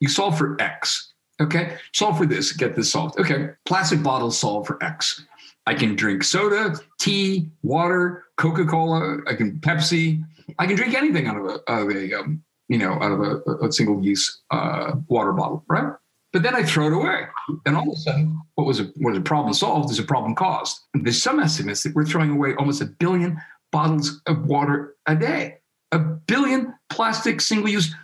[0.00, 1.12] You solve for x.
[1.40, 3.20] Okay, solve for this, get this solved.
[3.20, 5.24] Okay, plastic bottles solve for x.
[5.66, 9.18] I can drink soda, tea, water, Coca Cola.
[9.28, 10.24] I can Pepsi.
[10.58, 13.20] I can drink anything out of a, out of a um, you know, out of
[13.20, 15.92] a, a single use uh, water bottle, right?
[16.32, 17.26] But then I throw it away.
[17.64, 20.02] And all of a sudden, what was a, what was a problem solved is a
[20.02, 20.80] problem caused.
[20.92, 23.40] And there's some estimates that we're throwing away almost a billion
[23.72, 25.58] bottles of water a day,
[25.92, 27.94] a billion plastic single use.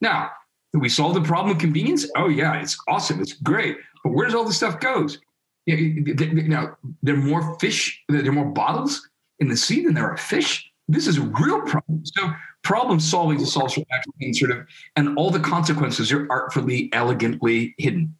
[0.00, 0.30] Now,
[0.72, 2.08] we solve the problem of convenience?
[2.16, 3.20] Oh, yeah, it's awesome.
[3.20, 3.76] It's great.
[4.02, 5.18] But where does all this stuff goes?
[5.66, 10.16] Now, there are more fish, there are more bottles in the sea than there are
[10.16, 10.70] fish.
[10.88, 12.04] This is a real problem.
[12.04, 14.66] So problem solving is also actually sort of,
[14.96, 18.14] and all the consequences are artfully, elegantly hidden.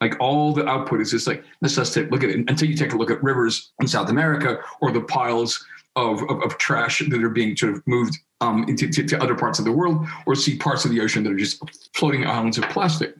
[0.00, 2.76] Like all the output is just like, let's just take, look at it until you
[2.76, 5.64] take a look at rivers in South America or the piles
[5.96, 9.34] of, of, of trash that are being sort of moved um, into to, to other
[9.34, 11.62] parts of the world or see parts of the ocean that are just
[11.94, 13.14] floating islands of plastic.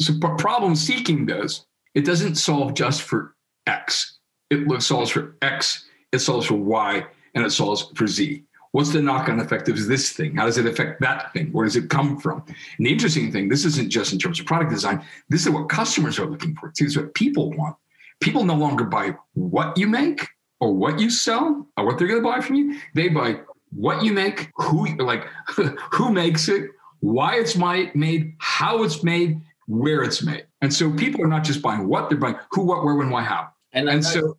[0.00, 3.34] So problem seeking does, it doesn't solve just for
[3.66, 4.18] X.
[4.50, 8.44] It solves for X, it solves for Y, and it solves for Z.
[8.72, 10.34] What's the knock-on effect of this thing?
[10.34, 11.52] How does it affect that thing?
[11.52, 12.42] Where does it come from?
[12.76, 15.04] And the interesting thing, this isn't just in terms of product design.
[15.28, 16.72] This is what customers are looking for.
[16.76, 17.76] This is what people want.
[18.20, 20.26] People no longer buy what you make
[20.58, 22.80] or what you sell or what they're going to buy from you.
[22.94, 25.26] They buy what you make, who like
[25.92, 26.70] who makes it,
[27.00, 30.46] why it's made, how it's made, where it's made.
[30.62, 33.22] And so people are not just buying what they're buying, who, what, where, when, why,
[33.22, 33.48] how.
[33.72, 34.36] And, and so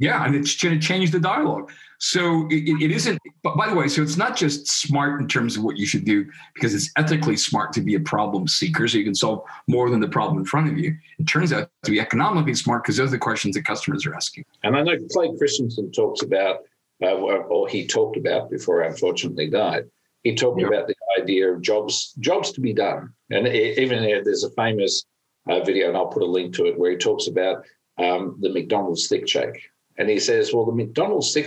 [0.00, 1.70] yeah, and it's going to change the dialogue.
[1.98, 5.58] So it, it isn't, but by the way, so it's not just smart in terms
[5.58, 8.96] of what you should do, because it's ethically smart to be a problem seeker so
[8.96, 10.96] you can solve more than the problem in front of you.
[11.18, 14.14] It turns out to be economically smart because those are the questions that customers are
[14.14, 14.46] asking.
[14.64, 16.60] And I know Clay Christensen talks about,
[17.02, 19.84] uh, or he talked about before unfortunately died,
[20.22, 20.70] he talked yep.
[20.70, 23.12] about the idea of jobs jobs to be done.
[23.30, 25.04] And even there's a famous
[25.50, 27.64] uh, video, and I'll put a link to it, where he talks about
[27.98, 29.68] um, the McDonald's thick shake.
[30.00, 31.46] And he says, well, the McDonald's thick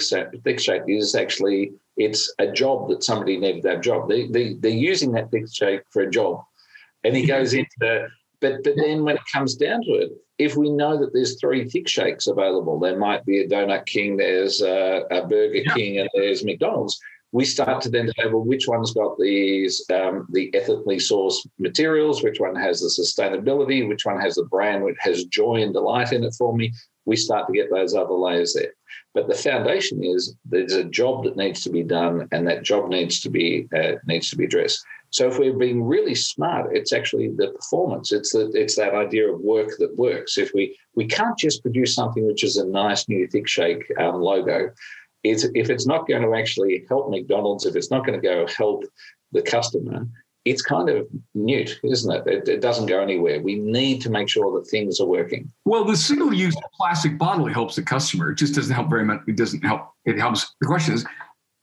[0.59, 4.07] shake is actually, it's a job that somebody needed that job.
[4.07, 6.43] They, they, they're using that thick shake for a job.
[7.03, 8.07] And he goes into,
[8.39, 11.67] but, but then when it comes down to it, if we know that there's three
[11.67, 15.73] thick shakes available, there might be a Donut King, there's a, a Burger yeah.
[15.73, 16.99] King, and there's McDonald's.
[17.33, 22.23] We start to then say, well, which one's got these um, the ethically sourced materials?
[22.23, 23.85] Which one has the sustainability?
[23.87, 26.71] Which one has the brand which has joy and delight in it for me?
[27.05, 28.73] we start to get those other layers there.
[29.13, 32.89] But the foundation is there's a job that needs to be done, and that job
[32.89, 34.83] needs to be uh, needs to be addressed.
[35.09, 38.11] So if we're being really smart, it's actually the performance.
[38.11, 40.37] It's the, it's that idea of work that works.
[40.37, 44.21] If we we can't just produce something which is a nice new thick shake um,
[44.21, 44.71] logo,
[45.23, 48.45] it's, if it's not going to actually help McDonald's, if it's not going to go
[48.47, 48.83] help
[49.31, 50.07] the customer,
[50.45, 52.27] it's kind of mute, isn't it?
[52.27, 52.47] it?
[52.49, 52.61] it?
[52.61, 53.41] doesn't go anywhere.
[53.41, 55.51] We need to make sure that things are working.
[55.65, 58.31] Well, the single use plastic bottle helps the customer.
[58.31, 59.21] It just doesn't help very much.
[59.27, 59.89] It doesn't help.
[60.05, 60.53] It helps.
[60.59, 61.05] The question is,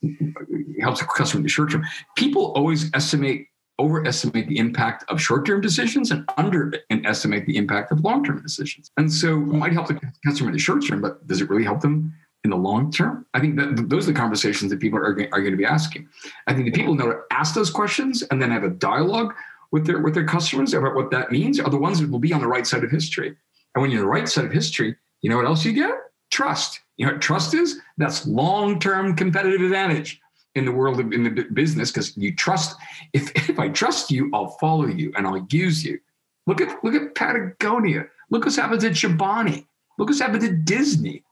[0.02, 1.84] it helps the customer in the short term.
[2.16, 8.00] People always estimate, overestimate the impact of short term decisions and underestimate the impact of
[8.00, 8.90] long term decisions.
[8.96, 11.64] And so it might help the customer in the short term, but does it really
[11.64, 13.26] help them in the long term?
[13.34, 16.08] I think that those are the conversations that people are, are going to be asking.
[16.46, 19.34] I think the people to ask those questions and then have a dialogue
[19.72, 22.32] with their with their customers about what that means are the ones that will be
[22.32, 23.36] on the right side of history.
[23.74, 25.92] And when you're on the right side of history, you know what else you get?
[26.30, 26.80] Trust.
[26.96, 27.80] You know what trust is?
[27.98, 30.20] That's long-term competitive advantage
[30.54, 32.76] in the world of in the business because you trust.
[33.12, 36.00] If if I trust you, I'll follow you and I'll use you.
[36.46, 38.06] Look at look at Patagonia.
[38.30, 39.66] Look what's happened to Chobani.
[39.98, 41.22] Look what's happened to Disney.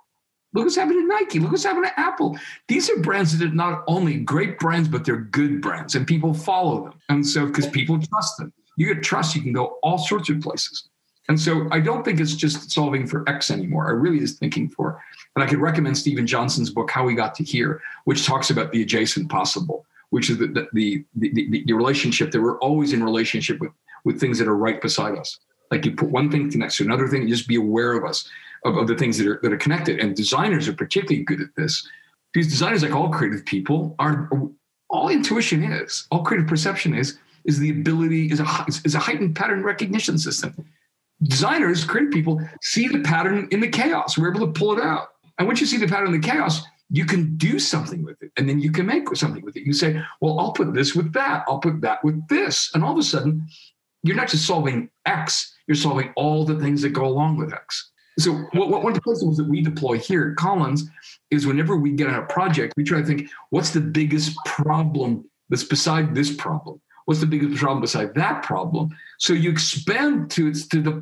[0.55, 1.41] Look what's happening to Nike.
[1.41, 2.39] Look what's happening to Apple.
[2.69, 6.33] These are brands that are not only great brands, but they're good brands and people
[6.33, 6.95] follow them.
[7.11, 10.41] And so, because people trust them, you get trust, you can go all sorts of
[10.41, 10.89] places.
[11.29, 13.89] And so, I don't think it's just solving for X anymore.
[13.89, 15.03] I really is thinking for,
[15.37, 18.73] and I could recommend Steven Johnson's book, How We Got to Here, which talks about
[18.73, 23.05] the adjacent possible, which is the, the, the, the, the relationship that we're always in
[23.05, 23.73] relationship with,
[24.05, 25.39] with things that are right beside us.
[25.71, 28.27] Like you put one thing next to another thing, and just be aware of us
[28.65, 30.01] of, of the things that are that are connected.
[30.01, 31.87] And designers are particularly good at this.
[32.33, 34.31] Because designers, like all creative people, are
[34.91, 38.47] all intuition is, all creative perception is, is the ability, is a
[38.85, 40.55] is a heightened pattern recognition system.
[41.23, 44.17] Designers, creative people, see the pattern in the chaos.
[44.17, 45.09] We're able to pull it out.
[45.39, 48.33] And once you see the pattern in the chaos, you can do something with it
[48.37, 49.65] and then you can make something with it.
[49.65, 51.45] You say, well, I'll put this with that.
[51.47, 52.71] I'll put that with this.
[52.75, 53.47] And all of a sudden,
[54.03, 57.91] you're not just solving X, you're solving all the things that go along with X.
[58.19, 60.89] So what, what, one of the principles that we deploy here at Collins
[61.31, 65.25] is whenever we get on a project, we try to think, what's the biggest problem
[65.49, 66.81] that's beside this problem?
[67.05, 68.91] What's the biggest problem beside that problem?
[69.19, 71.01] So you expand to to the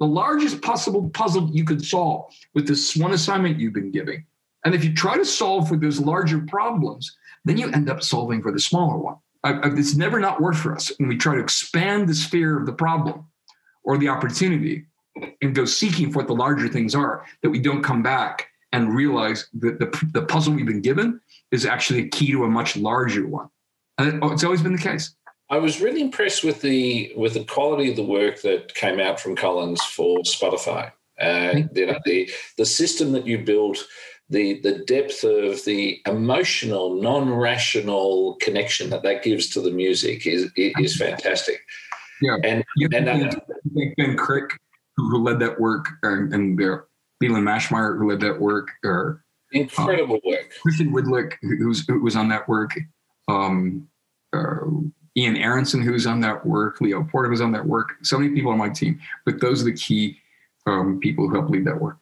[0.00, 4.26] the largest possible puzzle you could solve with this one assignment you've been giving.
[4.66, 8.42] And if you try to solve for those larger problems, then you end up solving
[8.42, 9.16] for the smaller one.
[9.44, 12.58] I, I, it's never not worked for us when we try to expand the sphere
[12.58, 13.26] of the problem
[13.84, 14.86] or the opportunity
[15.42, 18.94] and go seeking for what the larger things are that we don't come back and
[18.94, 22.76] realize that the, the puzzle we've been given is actually a key to a much
[22.76, 23.48] larger one.
[23.98, 25.14] And it's always been the case.
[25.48, 29.20] I was really impressed with the with the quality of the work that came out
[29.20, 30.90] from Collins for Spotify.
[31.20, 33.78] Uh, you know, the the system that you built,
[34.28, 40.50] the the depth of the emotional, non-rational connection that that gives to the music is
[40.56, 41.60] is fantastic.
[42.20, 43.30] Yeah, and and uh,
[43.96, 44.50] Ben Crick,
[44.96, 46.78] who led that work, and, and uh,
[47.20, 50.52] Leland Maschmeyer, who led that work, or incredible uh, work.
[50.62, 52.72] Christian Widlic, who's who was on that work.
[53.28, 53.88] Um,
[54.32, 54.66] uh,
[55.16, 57.92] Ian Aronson, who's on that work, Leo Porter, was on that work.
[58.02, 60.18] So many people on my team, but those are the key
[60.66, 61.96] um, people who helped lead that work.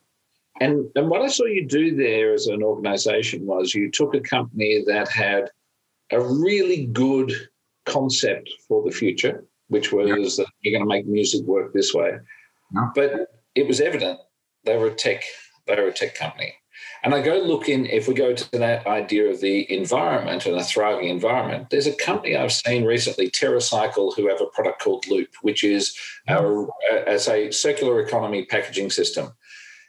[0.61, 4.21] And, and what I saw you do there as an organization was you took a
[4.21, 5.51] company that had
[6.13, 7.33] a really good
[7.87, 12.13] concept for the future, which was that you're going to make music work this way.
[12.95, 14.19] But it was evident
[14.65, 15.25] they were a tech,
[15.67, 16.55] they were a tech company.
[17.05, 20.57] And I go look in, if we go to that idea of the environment and
[20.57, 25.07] a thriving environment, there's a company I've seen recently, TerraCycle, who have a product called
[25.09, 25.97] Loop, which is
[26.29, 26.69] our,
[27.07, 29.35] as a circular economy packaging system.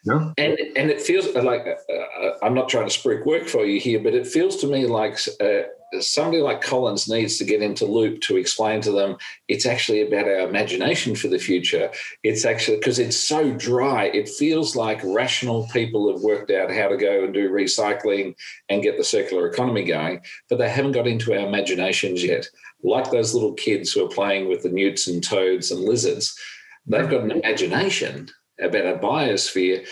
[0.05, 0.33] Yeah.
[0.37, 3.99] And and it feels like uh, I'm not trying to spruik work for you here,
[3.99, 5.63] but it feels to me like uh,
[5.99, 9.17] somebody like Collins needs to get into loop to explain to them
[9.47, 11.89] it's actually about our imagination for the future.
[12.23, 14.05] It's actually because it's so dry.
[14.05, 18.35] It feels like rational people have worked out how to go and do recycling
[18.69, 22.45] and get the circular economy going, but they haven't got into our imaginations yet.
[22.83, 26.37] Like those little kids who are playing with the newts and toads and lizards,
[26.85, 29.85] they've got an imagination about a biosphere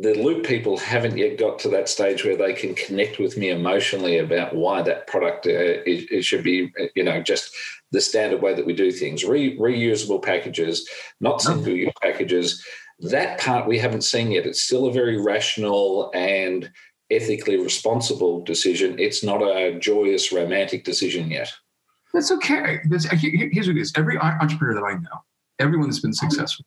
[0.00, 3.50] the loop people haven't yet got to that stage where they can connect with me
[3.50, 7.54] emotionally about why that product uh, it, it, should be uh, you know just
[7.90, 9.24] the standard way that we do things.
[9.24, 10.88] Re, reusable packages
[11.20, 11.42] not mm.
[11.42, 12.64] single use packages.
[13.00, 14.46] That part we haven't seen yet.
[14.46, 16.70] It's still a very rational and
[17.10, 18.98] ethically responsible decision.
[18.98, 21.50] It's not a joyous romantic decision yet.
[22.12, 22.80] That's okay.
[22.88, 23.92] That's, uh, here's what it is.
[23.96, 25.18] Every uh, entrepreneur that i know
[25.58, 26.14] everyone that's been mm.
[26.14, 26.64] successful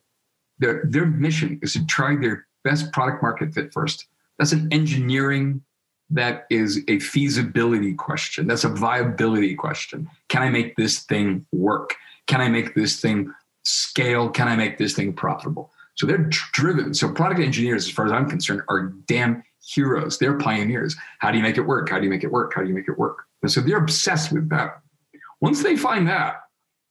[0.58, 4.06] their, their mission is to try their best product market fit first.
[4.38, 5.62] That's an engineering,
[6.10, 8.46] that is a feasibility question.
[8.46, 10.08] That's a viability question.
[10.28, 11.94] Can I make this thing work?
[12.26, 13.32] Can I make this thing
[13.64, 14.28] scale?
[14.28, 15.72] Can I make this thing profitable?
[15.94, 16.94] So they're driven.
[16.94, 20.18] So product engineers, as far as I'm concerned, are damn heroes.
[20.18, 20.96] They're pioneers.
[21.18, 21.88] How do you make it work?
[21.88, 22.52] How do you make it work?
[22.54, 23.24] How do you make it work?
[23.42, 24.80] And so they're obsessed with that.
[25.40, 26.36] Once they find that,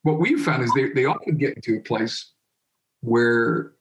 [0.04, 2.32] what we've found is they, they often get into a place
[3.02, 3.74] where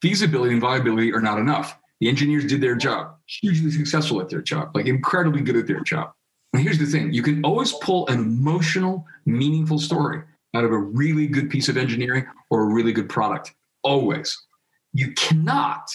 [0.00, 1.76] feasibility and viability are not enough.
[2.00, 5.80] The engineers did their job, hugely successful at their job, like incredibly good at their
[5.80, 6.12] job.
[6.52, 10.22] And here's the thing you can always pull an emotional, meaningful story
[10.54, 13.54] out of a really good piece of engineering or a really good product.
[13.82, 14.36] Always.
[14.92, 15.88] You cannot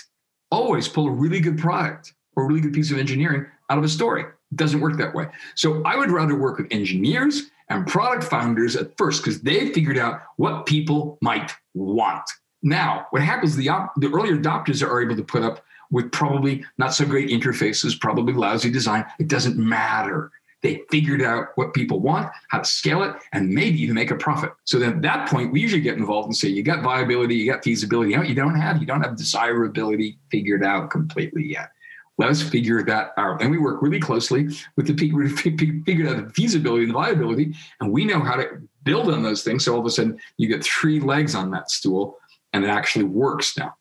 [0.51, 3.83] always pull a really good product or a really good piece of engineering out of
[3.83, 4.21] a story.
[4.21, 5.27] It doesn't work that way.
[5.55, 9.97] So I would rather work with engineers and product founders at first because they figured
[9.97, 12.29] out what people might want.
[12.65, 16.65] Now, what happens, the, op- the early adopters are able to put up with probably
[16.80, 19.06] not so great interfaces, probably lousy design.
[19.19, 20.32] It doesn't matter.
[20.63, 24.15] They figured out what people want, how to scale it, and maybe even make a
[24.15, 24.51] profit.
[24.63, 27.51] So then at that point, we usually get involved and say, you got viability, you
[27.51, 28.12] got feasibility.
[28.12, 31.69] You, know, you don't have, you don't have desirability figured out completely yet.
[32.17, 33.43] Let us figure that out.
[33.43, 36.97] And we work really closely with the people who figured out the feasibility and the
[36.97, 39.65] viability, and we know how to build on those things.
[39.65, 42.17] So all of a sudden, you get three legs on that stool
[42.55, 43.75] and it actually works now.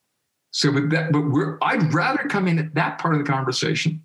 [0.50, 1.22] So, but that, but
[1.62, 4.04] I'd rather come in at that part of the conversation.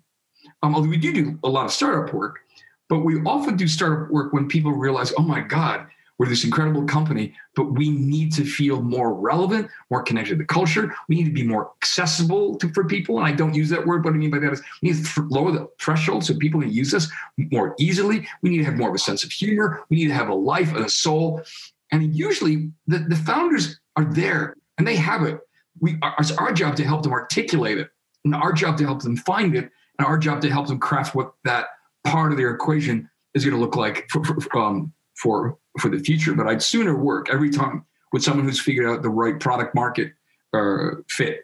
[0.62, 2.40] Um, although we do do a lot of startup work,
[2.88, 5.86] but we often do startup work when people realize, oh my God,
[6.18, 10.44] we're this incredible company, but we need to feel more relevant, more connected to the
[10.44, 10.94] culture.
[11.08, 13.18] We need to be more accessible to, for people.
[13.18, 14.04] And I don't use that word.
[14.04, 16.70] What I mean by that is we need to lower the threshold so people can
[16.70, 18.28] use us more easily.
[18.42, 19.82] We need to have more of a sense of humor.
[19.88, 21.42] We need to have a life and a soul.
[21.90, 25.38] And usually the, the founders are there and they have it.
[25.78, 27.90] We it's our job to help them articulate it,
[28.24, 31.14] and our job to help them find it, and our job to help them craft
[31.14, 31.66] what that
[32.04, 35.98] part of their equation is going to look like for for, um, for for the
[35.98, 36.34] future.
[36.34, 40.12] But I'd sooner work every time with someone who's figured out the right product market
[40.54, 41.42] uh, fit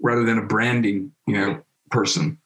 [0.00, 1.60] rather than a branding, you know,
[1.90, 2.38] person.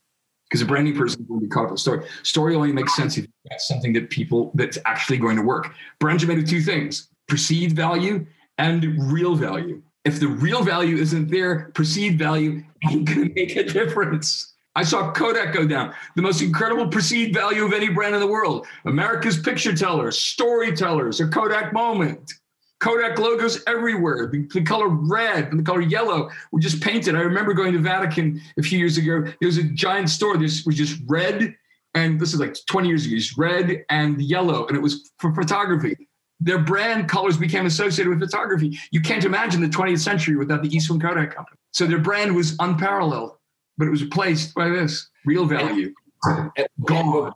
[0.49, 2.05] Because a branding person will be caught up in story.
[2.23, 5.75] Story only makes sense if got something that people that's actually going to work.
[6.01, 8.27] Brands are made of two things: perceived value
[8.57, 9.83] and real value.
[10.05, 14.55] If the real value isn't there, perceived value ain't going to make a difference.
[14.75, 18.27] I saw Kodak go down, the most incredible perceived value of any brand in the
[18.27, 18.67] world.
[18.85, 22.33] America's picture tellers, storytellers, a Kodak moment.
[22.79, 24.29] Kodak logos everywhere.
[24.33, 27.15] The, the, color red and the color yellow were just painted.
[27.15, 29.23] I remember going to Vatican a few years ago.
[29.23, 30.39] There was a giant store.
[30.39, 31.55] This was just red,
[31.95, 33.17] and this is like 20 years ago.
[33.17, 36.09] Just red and yellow, and it was for photography.
[36.41, 38.79] Their brand colors became associated with photography.
[38.91, 41.59] You can't imagine the 20th century without the Eastman Kodak Company.
[41.73, 43.37] So their brand was unparalleled,
[43.77, 45.95] but it was replaced by this real value.
[46.25, 46.51] And,
[46.85, 47.33] Gone.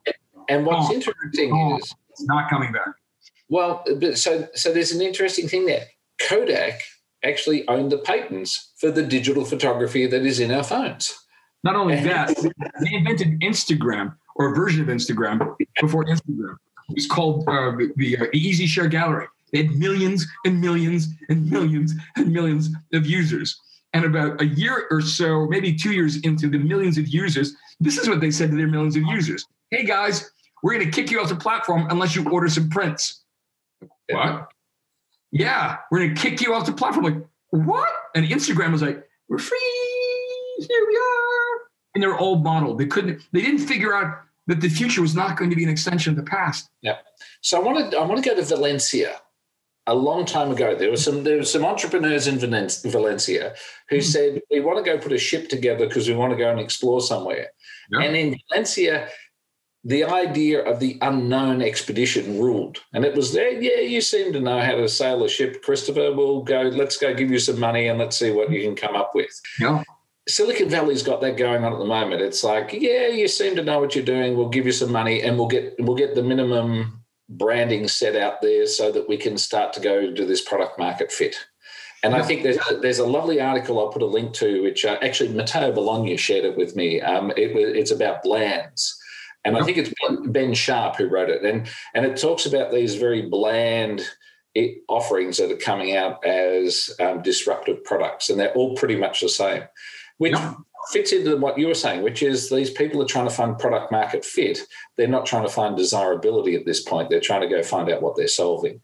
[0.49, 0.95] and what's Gone.
[0.95, 1.81] interesting Gone.
[1.81, 2.89] is it's not coming back.
[3.49, 3.85] Well,
[4.15, 5.87] so so there's an interesting thing there.
[6.21, 6.81] Kodak
[7.23, 11.19] actually owned the patents for the digital photography that is in our phones.
[11.63, 12.37] Not only that,
[12.83, 16.57] they invented Instagram or a version of Instagram before Instagram.
[16.91, 19.27] It was called uh, the, uh, EasyShare Gallery.
[19.53, 23.59] They had millions and millions and millions and millions of users.
[23.93, 27.97] And about a year or so, maybe two years into the millions of users, this
[27.97, 30.31] is what they said to their millions of users Hey guys,
[30.63, 33.25] we're going to kick you off the platform unless you order some prints.
[34.09, 34.49] What?
[35.33, 37.05] Yeah, we're going to kick you off the platform.
[37.05, 37.89] Like, what?
[38.15, 39.59] And Instagram was like, we're free.
[40.59, 41.69] Here we are.
[41.95, 42.77] And they're old model.
[42.77, 45.71] They couldn't, they didn't figure out that the future was not going to be an
[45.71, 46.69] extension of the past.
[46.83, 46.99] Yeah.
[47.41, 49.21] So I wanted I want to go to Valencia.
[49.87, 53.55] A long time ago, there were some there were some entrepreneurs in Valencia
[53.91, 54.03] who mm-hmm.
[54.03, 56.59] said we want to go put a ship together because we want to go and
[56.59, 57.49] explore somewhere.
[57.91, 58.01] Yeah.
[58.01, 59.09] And in Valencia,
[59.85, 62.79] the idea of the unknown expedition ruled.
[62.95, 66.13] And it was there, yeah, you seem to know how to sail a ship, Christopher.
[66.13, 68.97] We'll go, let's go give you some money and let's see what you can come
[68.97, 69.29] up with.
[69.61, 69.83] Yeah.
[70.27, 72.23] Silicon Valley's got that going on at the moment.
[72.23, 74.37] It's like, yeah, you seem to know what you're doing.
[74.37, 78.41] We'll give you some money, and we'll get we'll get the minimum branding set out
[78.43, 81.37] there so that we can start to go to this product market fit.
[82.03, 84.99] And I think there's there's a lovely article I'll put a link to, which uh,
[85.03, 87.01] actually Matteo Bologna shared it with me.
[87.01, 88.99] Um, it, it's about blands,
[89.45, 89.93] and I think it's
[90.27, 94.07] Ben Sharp who wrote it, and and it talks about these very bland
[94.89, 99.29] offerings that are coming out as um, disruptive products, and they're all pretty much the
[99.29, 99.65] same
[100.19, 100.35] which
[100.93, 103.91] fits into what you were saying, which is these people are trying to find product
[103.91, 104.61] market fit.
[104.97, 107.11] They're not trying to find desirability at this point.
[107.11, 108.81] They're trying to go find out what they're solving.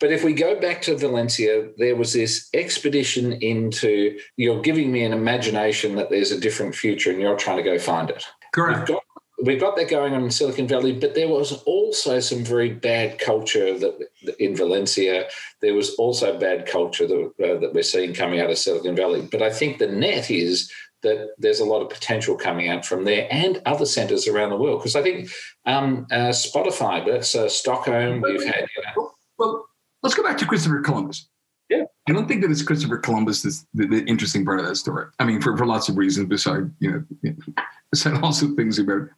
[0.00, 5.02] But if we go back to Valencia, there was this expedition into you're giving me
[5.02, 8.24] an imagination that there's a different future and you're trying to go find it.
[8.52, 8.88] Correct.
[8.88, 9.02] We've got,
[9.42, 13.18] we've got that going on in Silicon Valley, but there was also some very bad
[13.18, 14.08] culture that
[14.38, 15.28] in Valencia.
[15.60, 19.26] There was also bad culture that, uh, that we're seeing coming out of Silicon Valley.
[19.30, 20.70] But I think the net is
[21.02, 24.56] that there's a lot of potential coming out from there and other centres around the
[24.56, 24.80] world.
[24.80, 25.30] Because I think
[25.64, 28.66] um, uh, Spotify, that's uh, Stockholm, we've had.
[28.76, 29.12] You know.
[29.38, 29.68] Well,
[30.02, 31.28] let's go back to Christopher Columbus.
[31.68, 31.84] Yeah.
[32.08, 35.06] I don't think that it's Christopher Columbus that's the, the, interesting part of that story.
[35.18, 37.34] I mean, for, for lots of reasons, besides, you know,
[37.92, 39.08] besides also things about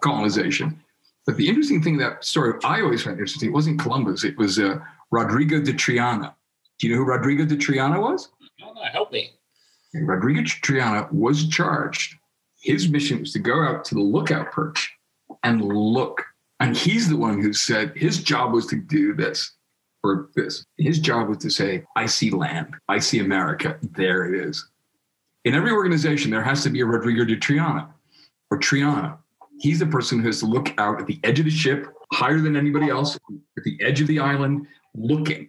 [0.00, 0.80] colonization.
[1.26, 4.58] But the interesting thing that story I always found interesting, it wasn't Columbus, it was
[4.58, 4.78] uh,
[5.10, 6.34] Rodrigo de Triana.
[6.78, 8.28] Do you know who Rodrigo de Triana was?
[8.60, 9.32] No, no, help me.
[9.94, 12.16] Rodrigo de Triana was charged.
[12.60, 14.92] His mission was to go out to the lookout perch
[15.42, 16.24] and look.
[16.60, 19.52] And he's the one who said his job was to do this
[20.02, 20.64] or this.
[20.78, 24.68] His job was to say, I see land, I see America, there it is.
[25.44, 27.88] In every organization, there has to be a Rodrigo de Triana
[28.50, 29.18] or Triana
[29.58, 32.40] He's the person who has to look out at the edge of the ship, higher
[32.40, 33.16] than anybody else,
[33.56, 35.48] at the edge of the island, looking.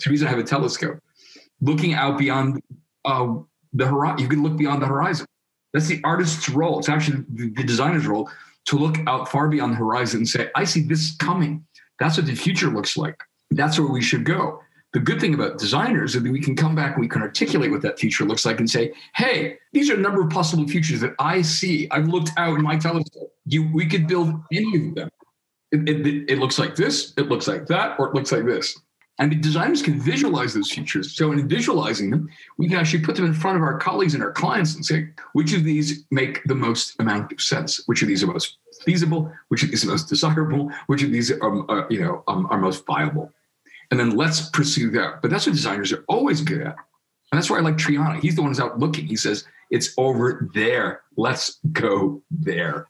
[0.00, 0.98] Teresa have a telescope,
[1.60, 2.62] looking out beyond
[3.04, 3.34] uh,
[3.72, 4.18] the horizon.
[4.18, 5.26] You can look beyond the horizon.
[5.72, 6.78] That's the artist's role.
[6.78, 8.30] It's actually the, the designer's role
[8.66, 11.64] to look out far beyond the horizon and say, I see this coming.
[11.98, 13.20] That's what the future looks like.
[13.50, 14.60] That's where we should go
[14.96, 17.70] the good thing about designers is that we can come back and we can articulate
[17.70, 21.00] what that future looks like and say, hey, these are a number of possible futures
[21.00, 21.86] that I see.
[21.90, 23.30] I've looked out in my telescope.
[23.44, 25.10] You, we could build any of them.
[25.70, 28.80] It, it, it looks like this, it looks like that, or it looks like this.
[29.18, 31.14] And the designers can visualize those futures.
[31.14, 34.22] So in visualizing them, we can actually put them in front of our colleagues and
[34.22, 37.82] our clients and say, which of these make the most amount of sense?
[37.84, 39.30] Which of these are most feasible?
[39.48, 40.70] Which of these are most desirable?
[40.86, 43.30] Which of these are, uh, you know, um, are most viable?
[43.90, 45.22] And then let's pursue that.
[45.22, 46.76] But that's what designers are always good at.
[47.32, 48.20] And that's why I like Triana.
[48.20, 49.06] He's the one who's out looking.
[49.06, 51.02] He says, it's over there.
[51.16, 52.88] Let's go there.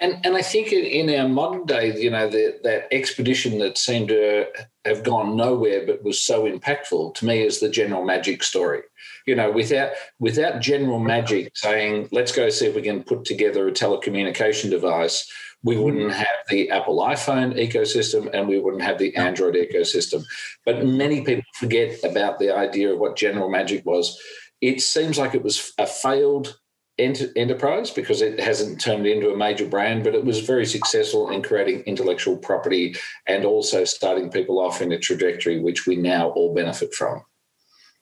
[0.00, 4.08] And and I think in, our modern day, you know, the, that expedition that seemed
[4.08, 4.46] to
[4.86, 8.80] have gone nowhere but was so impactful to me is the General Magic story.
[9.26, 13.68] You know, without without General Magic saying, "Let's go see if we can put together
[13.68, 15.30] a telecommunication device,"
[15.62, 15.84] we mm-hmm.
[15.84, 20.24] wouldn't have the Apple iPhone ecosystem and we wouldn't have the Android ecosystem.
[20.64, 24.18] But many people forget about the idea of what General Magic was.
[24.60, 26.58] It seems like it was a failed
[26.98, 31.30] ent- enterprise because it hasn't turned into a major brand, but it was very successful
[31.30, 32.94] in creating intellectual property
[33.26, 37.22] and also starting people off in a trajectory which we now all benefit from.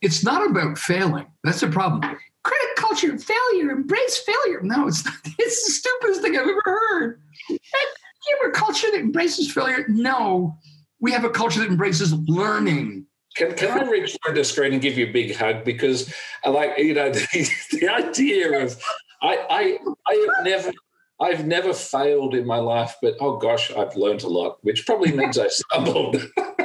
[0.00, 1.26] It's not about failing.
[1.44, 2.04] That's the problem.
[2.04, 2.16] A
[2.76, 4.60] culture failure, embrace failure.
[4.62, 5.14] No, it's not.
[5.38, 7.20] It's the stupidest thing I've ever heard.
[7.48, 7.58] You
[8.40, 9.84] have a culture that embraces failure?
[9.88, 10.58] No.
[11.00, 13.06] We have a culture that embraces learning.
[13.36, 15.64] Can, can I reach the screen and give you a big hug?
[15.64, 16.12] Because
[16.44, 18.82] I like, you know, the, the idea of
[19.22, 20.72] I, I I have never
[21.20, 25.12] I've never failed in my life, but oh gosh, I've learned a lot, which probably
[25.12, 26.16] means I stumbled.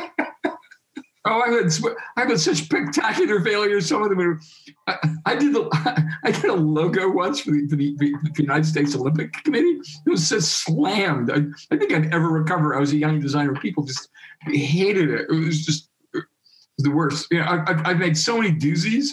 [1.26, 1.72] Oh, I had
[2.18, 3.88] I had such spectacular failures.
[3.88, 4.40] Some of them were.
[4.88, 5.70] I, I did the
[6.24, 9.80] I did a logo once for the, for the, for the United States Olympic Committee.
[10.06, 11.32] It was just slammed.
[11.32, 12.76] I, I think I'd ever recover.
[12.76, 13.56] I was a young designer.
[13.56, 14.10] People just
[14.42, 15.28] hated it.
[15.30, 15.90] It was just
[16.78, 17.28] the worst.
[17.32, 19.10] You know, I, I've made so many doozies,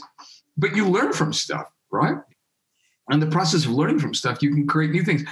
[0.57, 2.17] but you learn from stuff, right?
[3.09, 5.23] And the process of learning from stuff, you can create new things.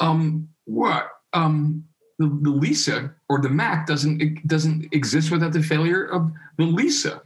[0.00, 1.08] Um, what?
[1.32, 1.84] Um,
[2.18, 7.22] the, the Lisa or the Mac doesn't doesn't exist without the failure of the Lisa,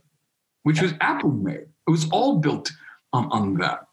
[0.63, 1.67] which was Apple made.
[1.87, 2.71] It was all built
[3.13, 3.87] um, on that.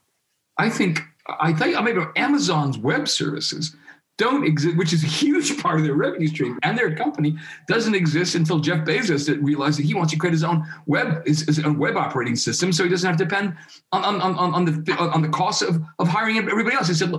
[0.57, 3.75] I think I think I mean Amazon's web services
[4.17, 7.35] don't exist, which is a huge part of their revenue stream and their company
[7.67, 11.41] doesn't exist until Jeff Bezos realized that he wants to create his own web his,
[11.41, 13.55] his own web operating system, so he doesn't have to depend
[13.91, 16.87] on on, on, on the on the cost of of hiring everybody else.
[16.87, 17.13] He said,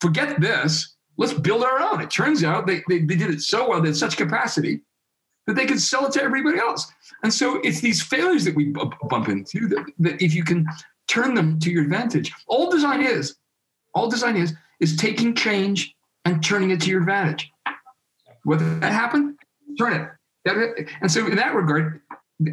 [0.00, 2.00] forget this let's build our own.
[2.00, 4.80] It turns out they, they, they did it so well, they had such capacity
[5.46, 6.90] that they could sell it to everybody else.
[7.22, 8.72] And so it's these failures that we
[9.08, 10.66] bump into that, that if you can
[11.08, 13.36] turn them to your advantage, all design is,
[13.94, 15.94] all design is, is taking change
[16.24, 17.50] and turning it to your advantage.
[18.44, 19.36] Whether that happen,
[19.78, 20.08] turn
[20.46, 20.88] it.
[21.00, 22.00] And so in that regard,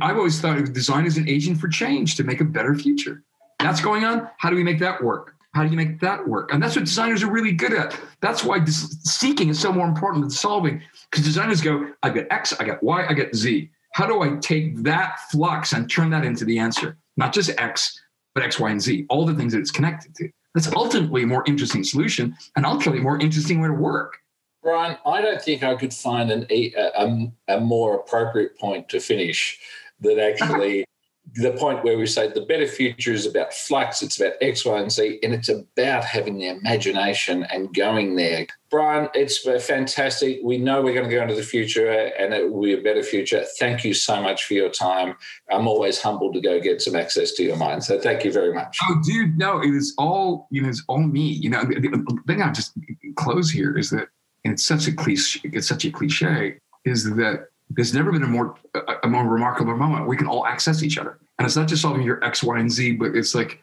[0.01, 3.23] I've always thought of design as an agent for change to make a better future.
[3.59, 4.29] That's going on.
[4.37, 5.35] How do we make that work?
[5.53, 6.53] How do you make that work?
[6.53, 7.99] And that's what designers are really good at.
[8.21, 10.81] That's why seeking is so more important than solving.
[11.09, 13.69] Because designers go, I've got X, I got Y, I got Z.
[13.93, 16.97] How do I take that flux and turn that into the answer?
[17.17, 17.99] Not just X,
[18.35, 20.29] but X, Y, and Z, all the things that it's connected to.
[20.53, 24.17] That's ultimately a more interesting solution and ultimately a more interesting way to work.
[24.61, 28.99] Brian, I don't think I could find an, a, a, a more appropriate point to
[28.99, 29.57] finish
[30.01, 30.85] that actually
[31.35, 34.79] the point where we say the better future is about flux, it's about X, Y,
[34.79, 38.47] and Z, and it's about having the imagination and going there.
[38.69, 40.39] Brian, it's fantastic.
[40.43, 43.03] We know we're going to go into the future and it will be a better
[43.03, 43.43] future.
[43.59, 45.15] Thank you so much for your time.
[45.51, 47.83] I'm always humbled to go get some access to your mind.
[47.83, 48.77] So thank you very much.
[48.83, 51.27] Oh, dude, no, it is all, you know, it's all me.
[51.27, 52.73] You know, the thing I'll just
[53.15, 54.07] close here is that,
[54.45, 58.27] and it's such a cliche, it's such a cliche, is that there's never been a
[58.27, 58.55] more
[59.03, 60.07] a more remarkable moment.
[60.07, 62.71] We can all access each other, and it's not just solving your X, Y, and
[62.71, 63.61] Z, but it's like,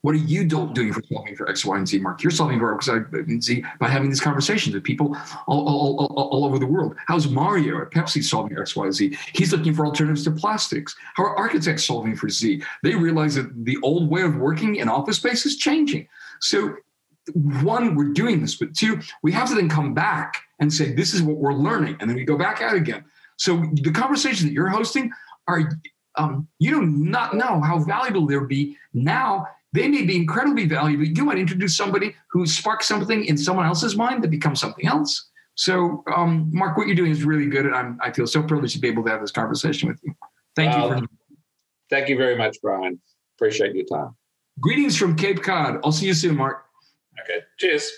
[0.00, 2.22] what are you doing for solving for X, Y, and Z, Mark?
[2.22, 5.16] You're solving for X, Y, and Z by having these conversations with people
[5.46, 6.94] all, all, all, all over the world.
[7.06, 9.18] How's Mario at Pepsi solving X, Y, Z?
[9.34, 10.94] He's looking for alternatives to plastics.
[11.14, 12.62] How are architects solving for Z?
[12.82, 16.08] They realize that the old way of working in office space is changing.
[16.40, 16.76] So
[17.32, 21.14] one, we're doing this, but two, we have to then come back and say, this
[21.14, 21.96] is what we're learning.
[22.00, 23.04] And then we go back out again.
[23.36, 25.10] So the conversations that you're hosting
[25.48, 25.70] are,
[26.16, 29.46] um, you do not know how valuable they'll be now.
[29.72, 31.04] They may be incredibly valuable.
[31.04, 35.30] You might introduce somebody who sparks something in someone else's mind that becomes something else.
[35.56, 38.74] So, um, Mark, what you're doing is really good, and I'm, I feel so privileged
[38.74, 40.14] to be able to have this conversation with you.
[40.56, 41.00] Thank you.
[41.00, 41.06] For-
[41.90, 43.00] thank you very much, Brian.
[43.36, 44.16] Appreciate your time.
[44.60, 45.80] Greetings from Cape Cod.
[45.84, 46.64] I'll see you soon, Mark.
[47.22, 47.40] Okay.
[47.58, 47.90] Cheers.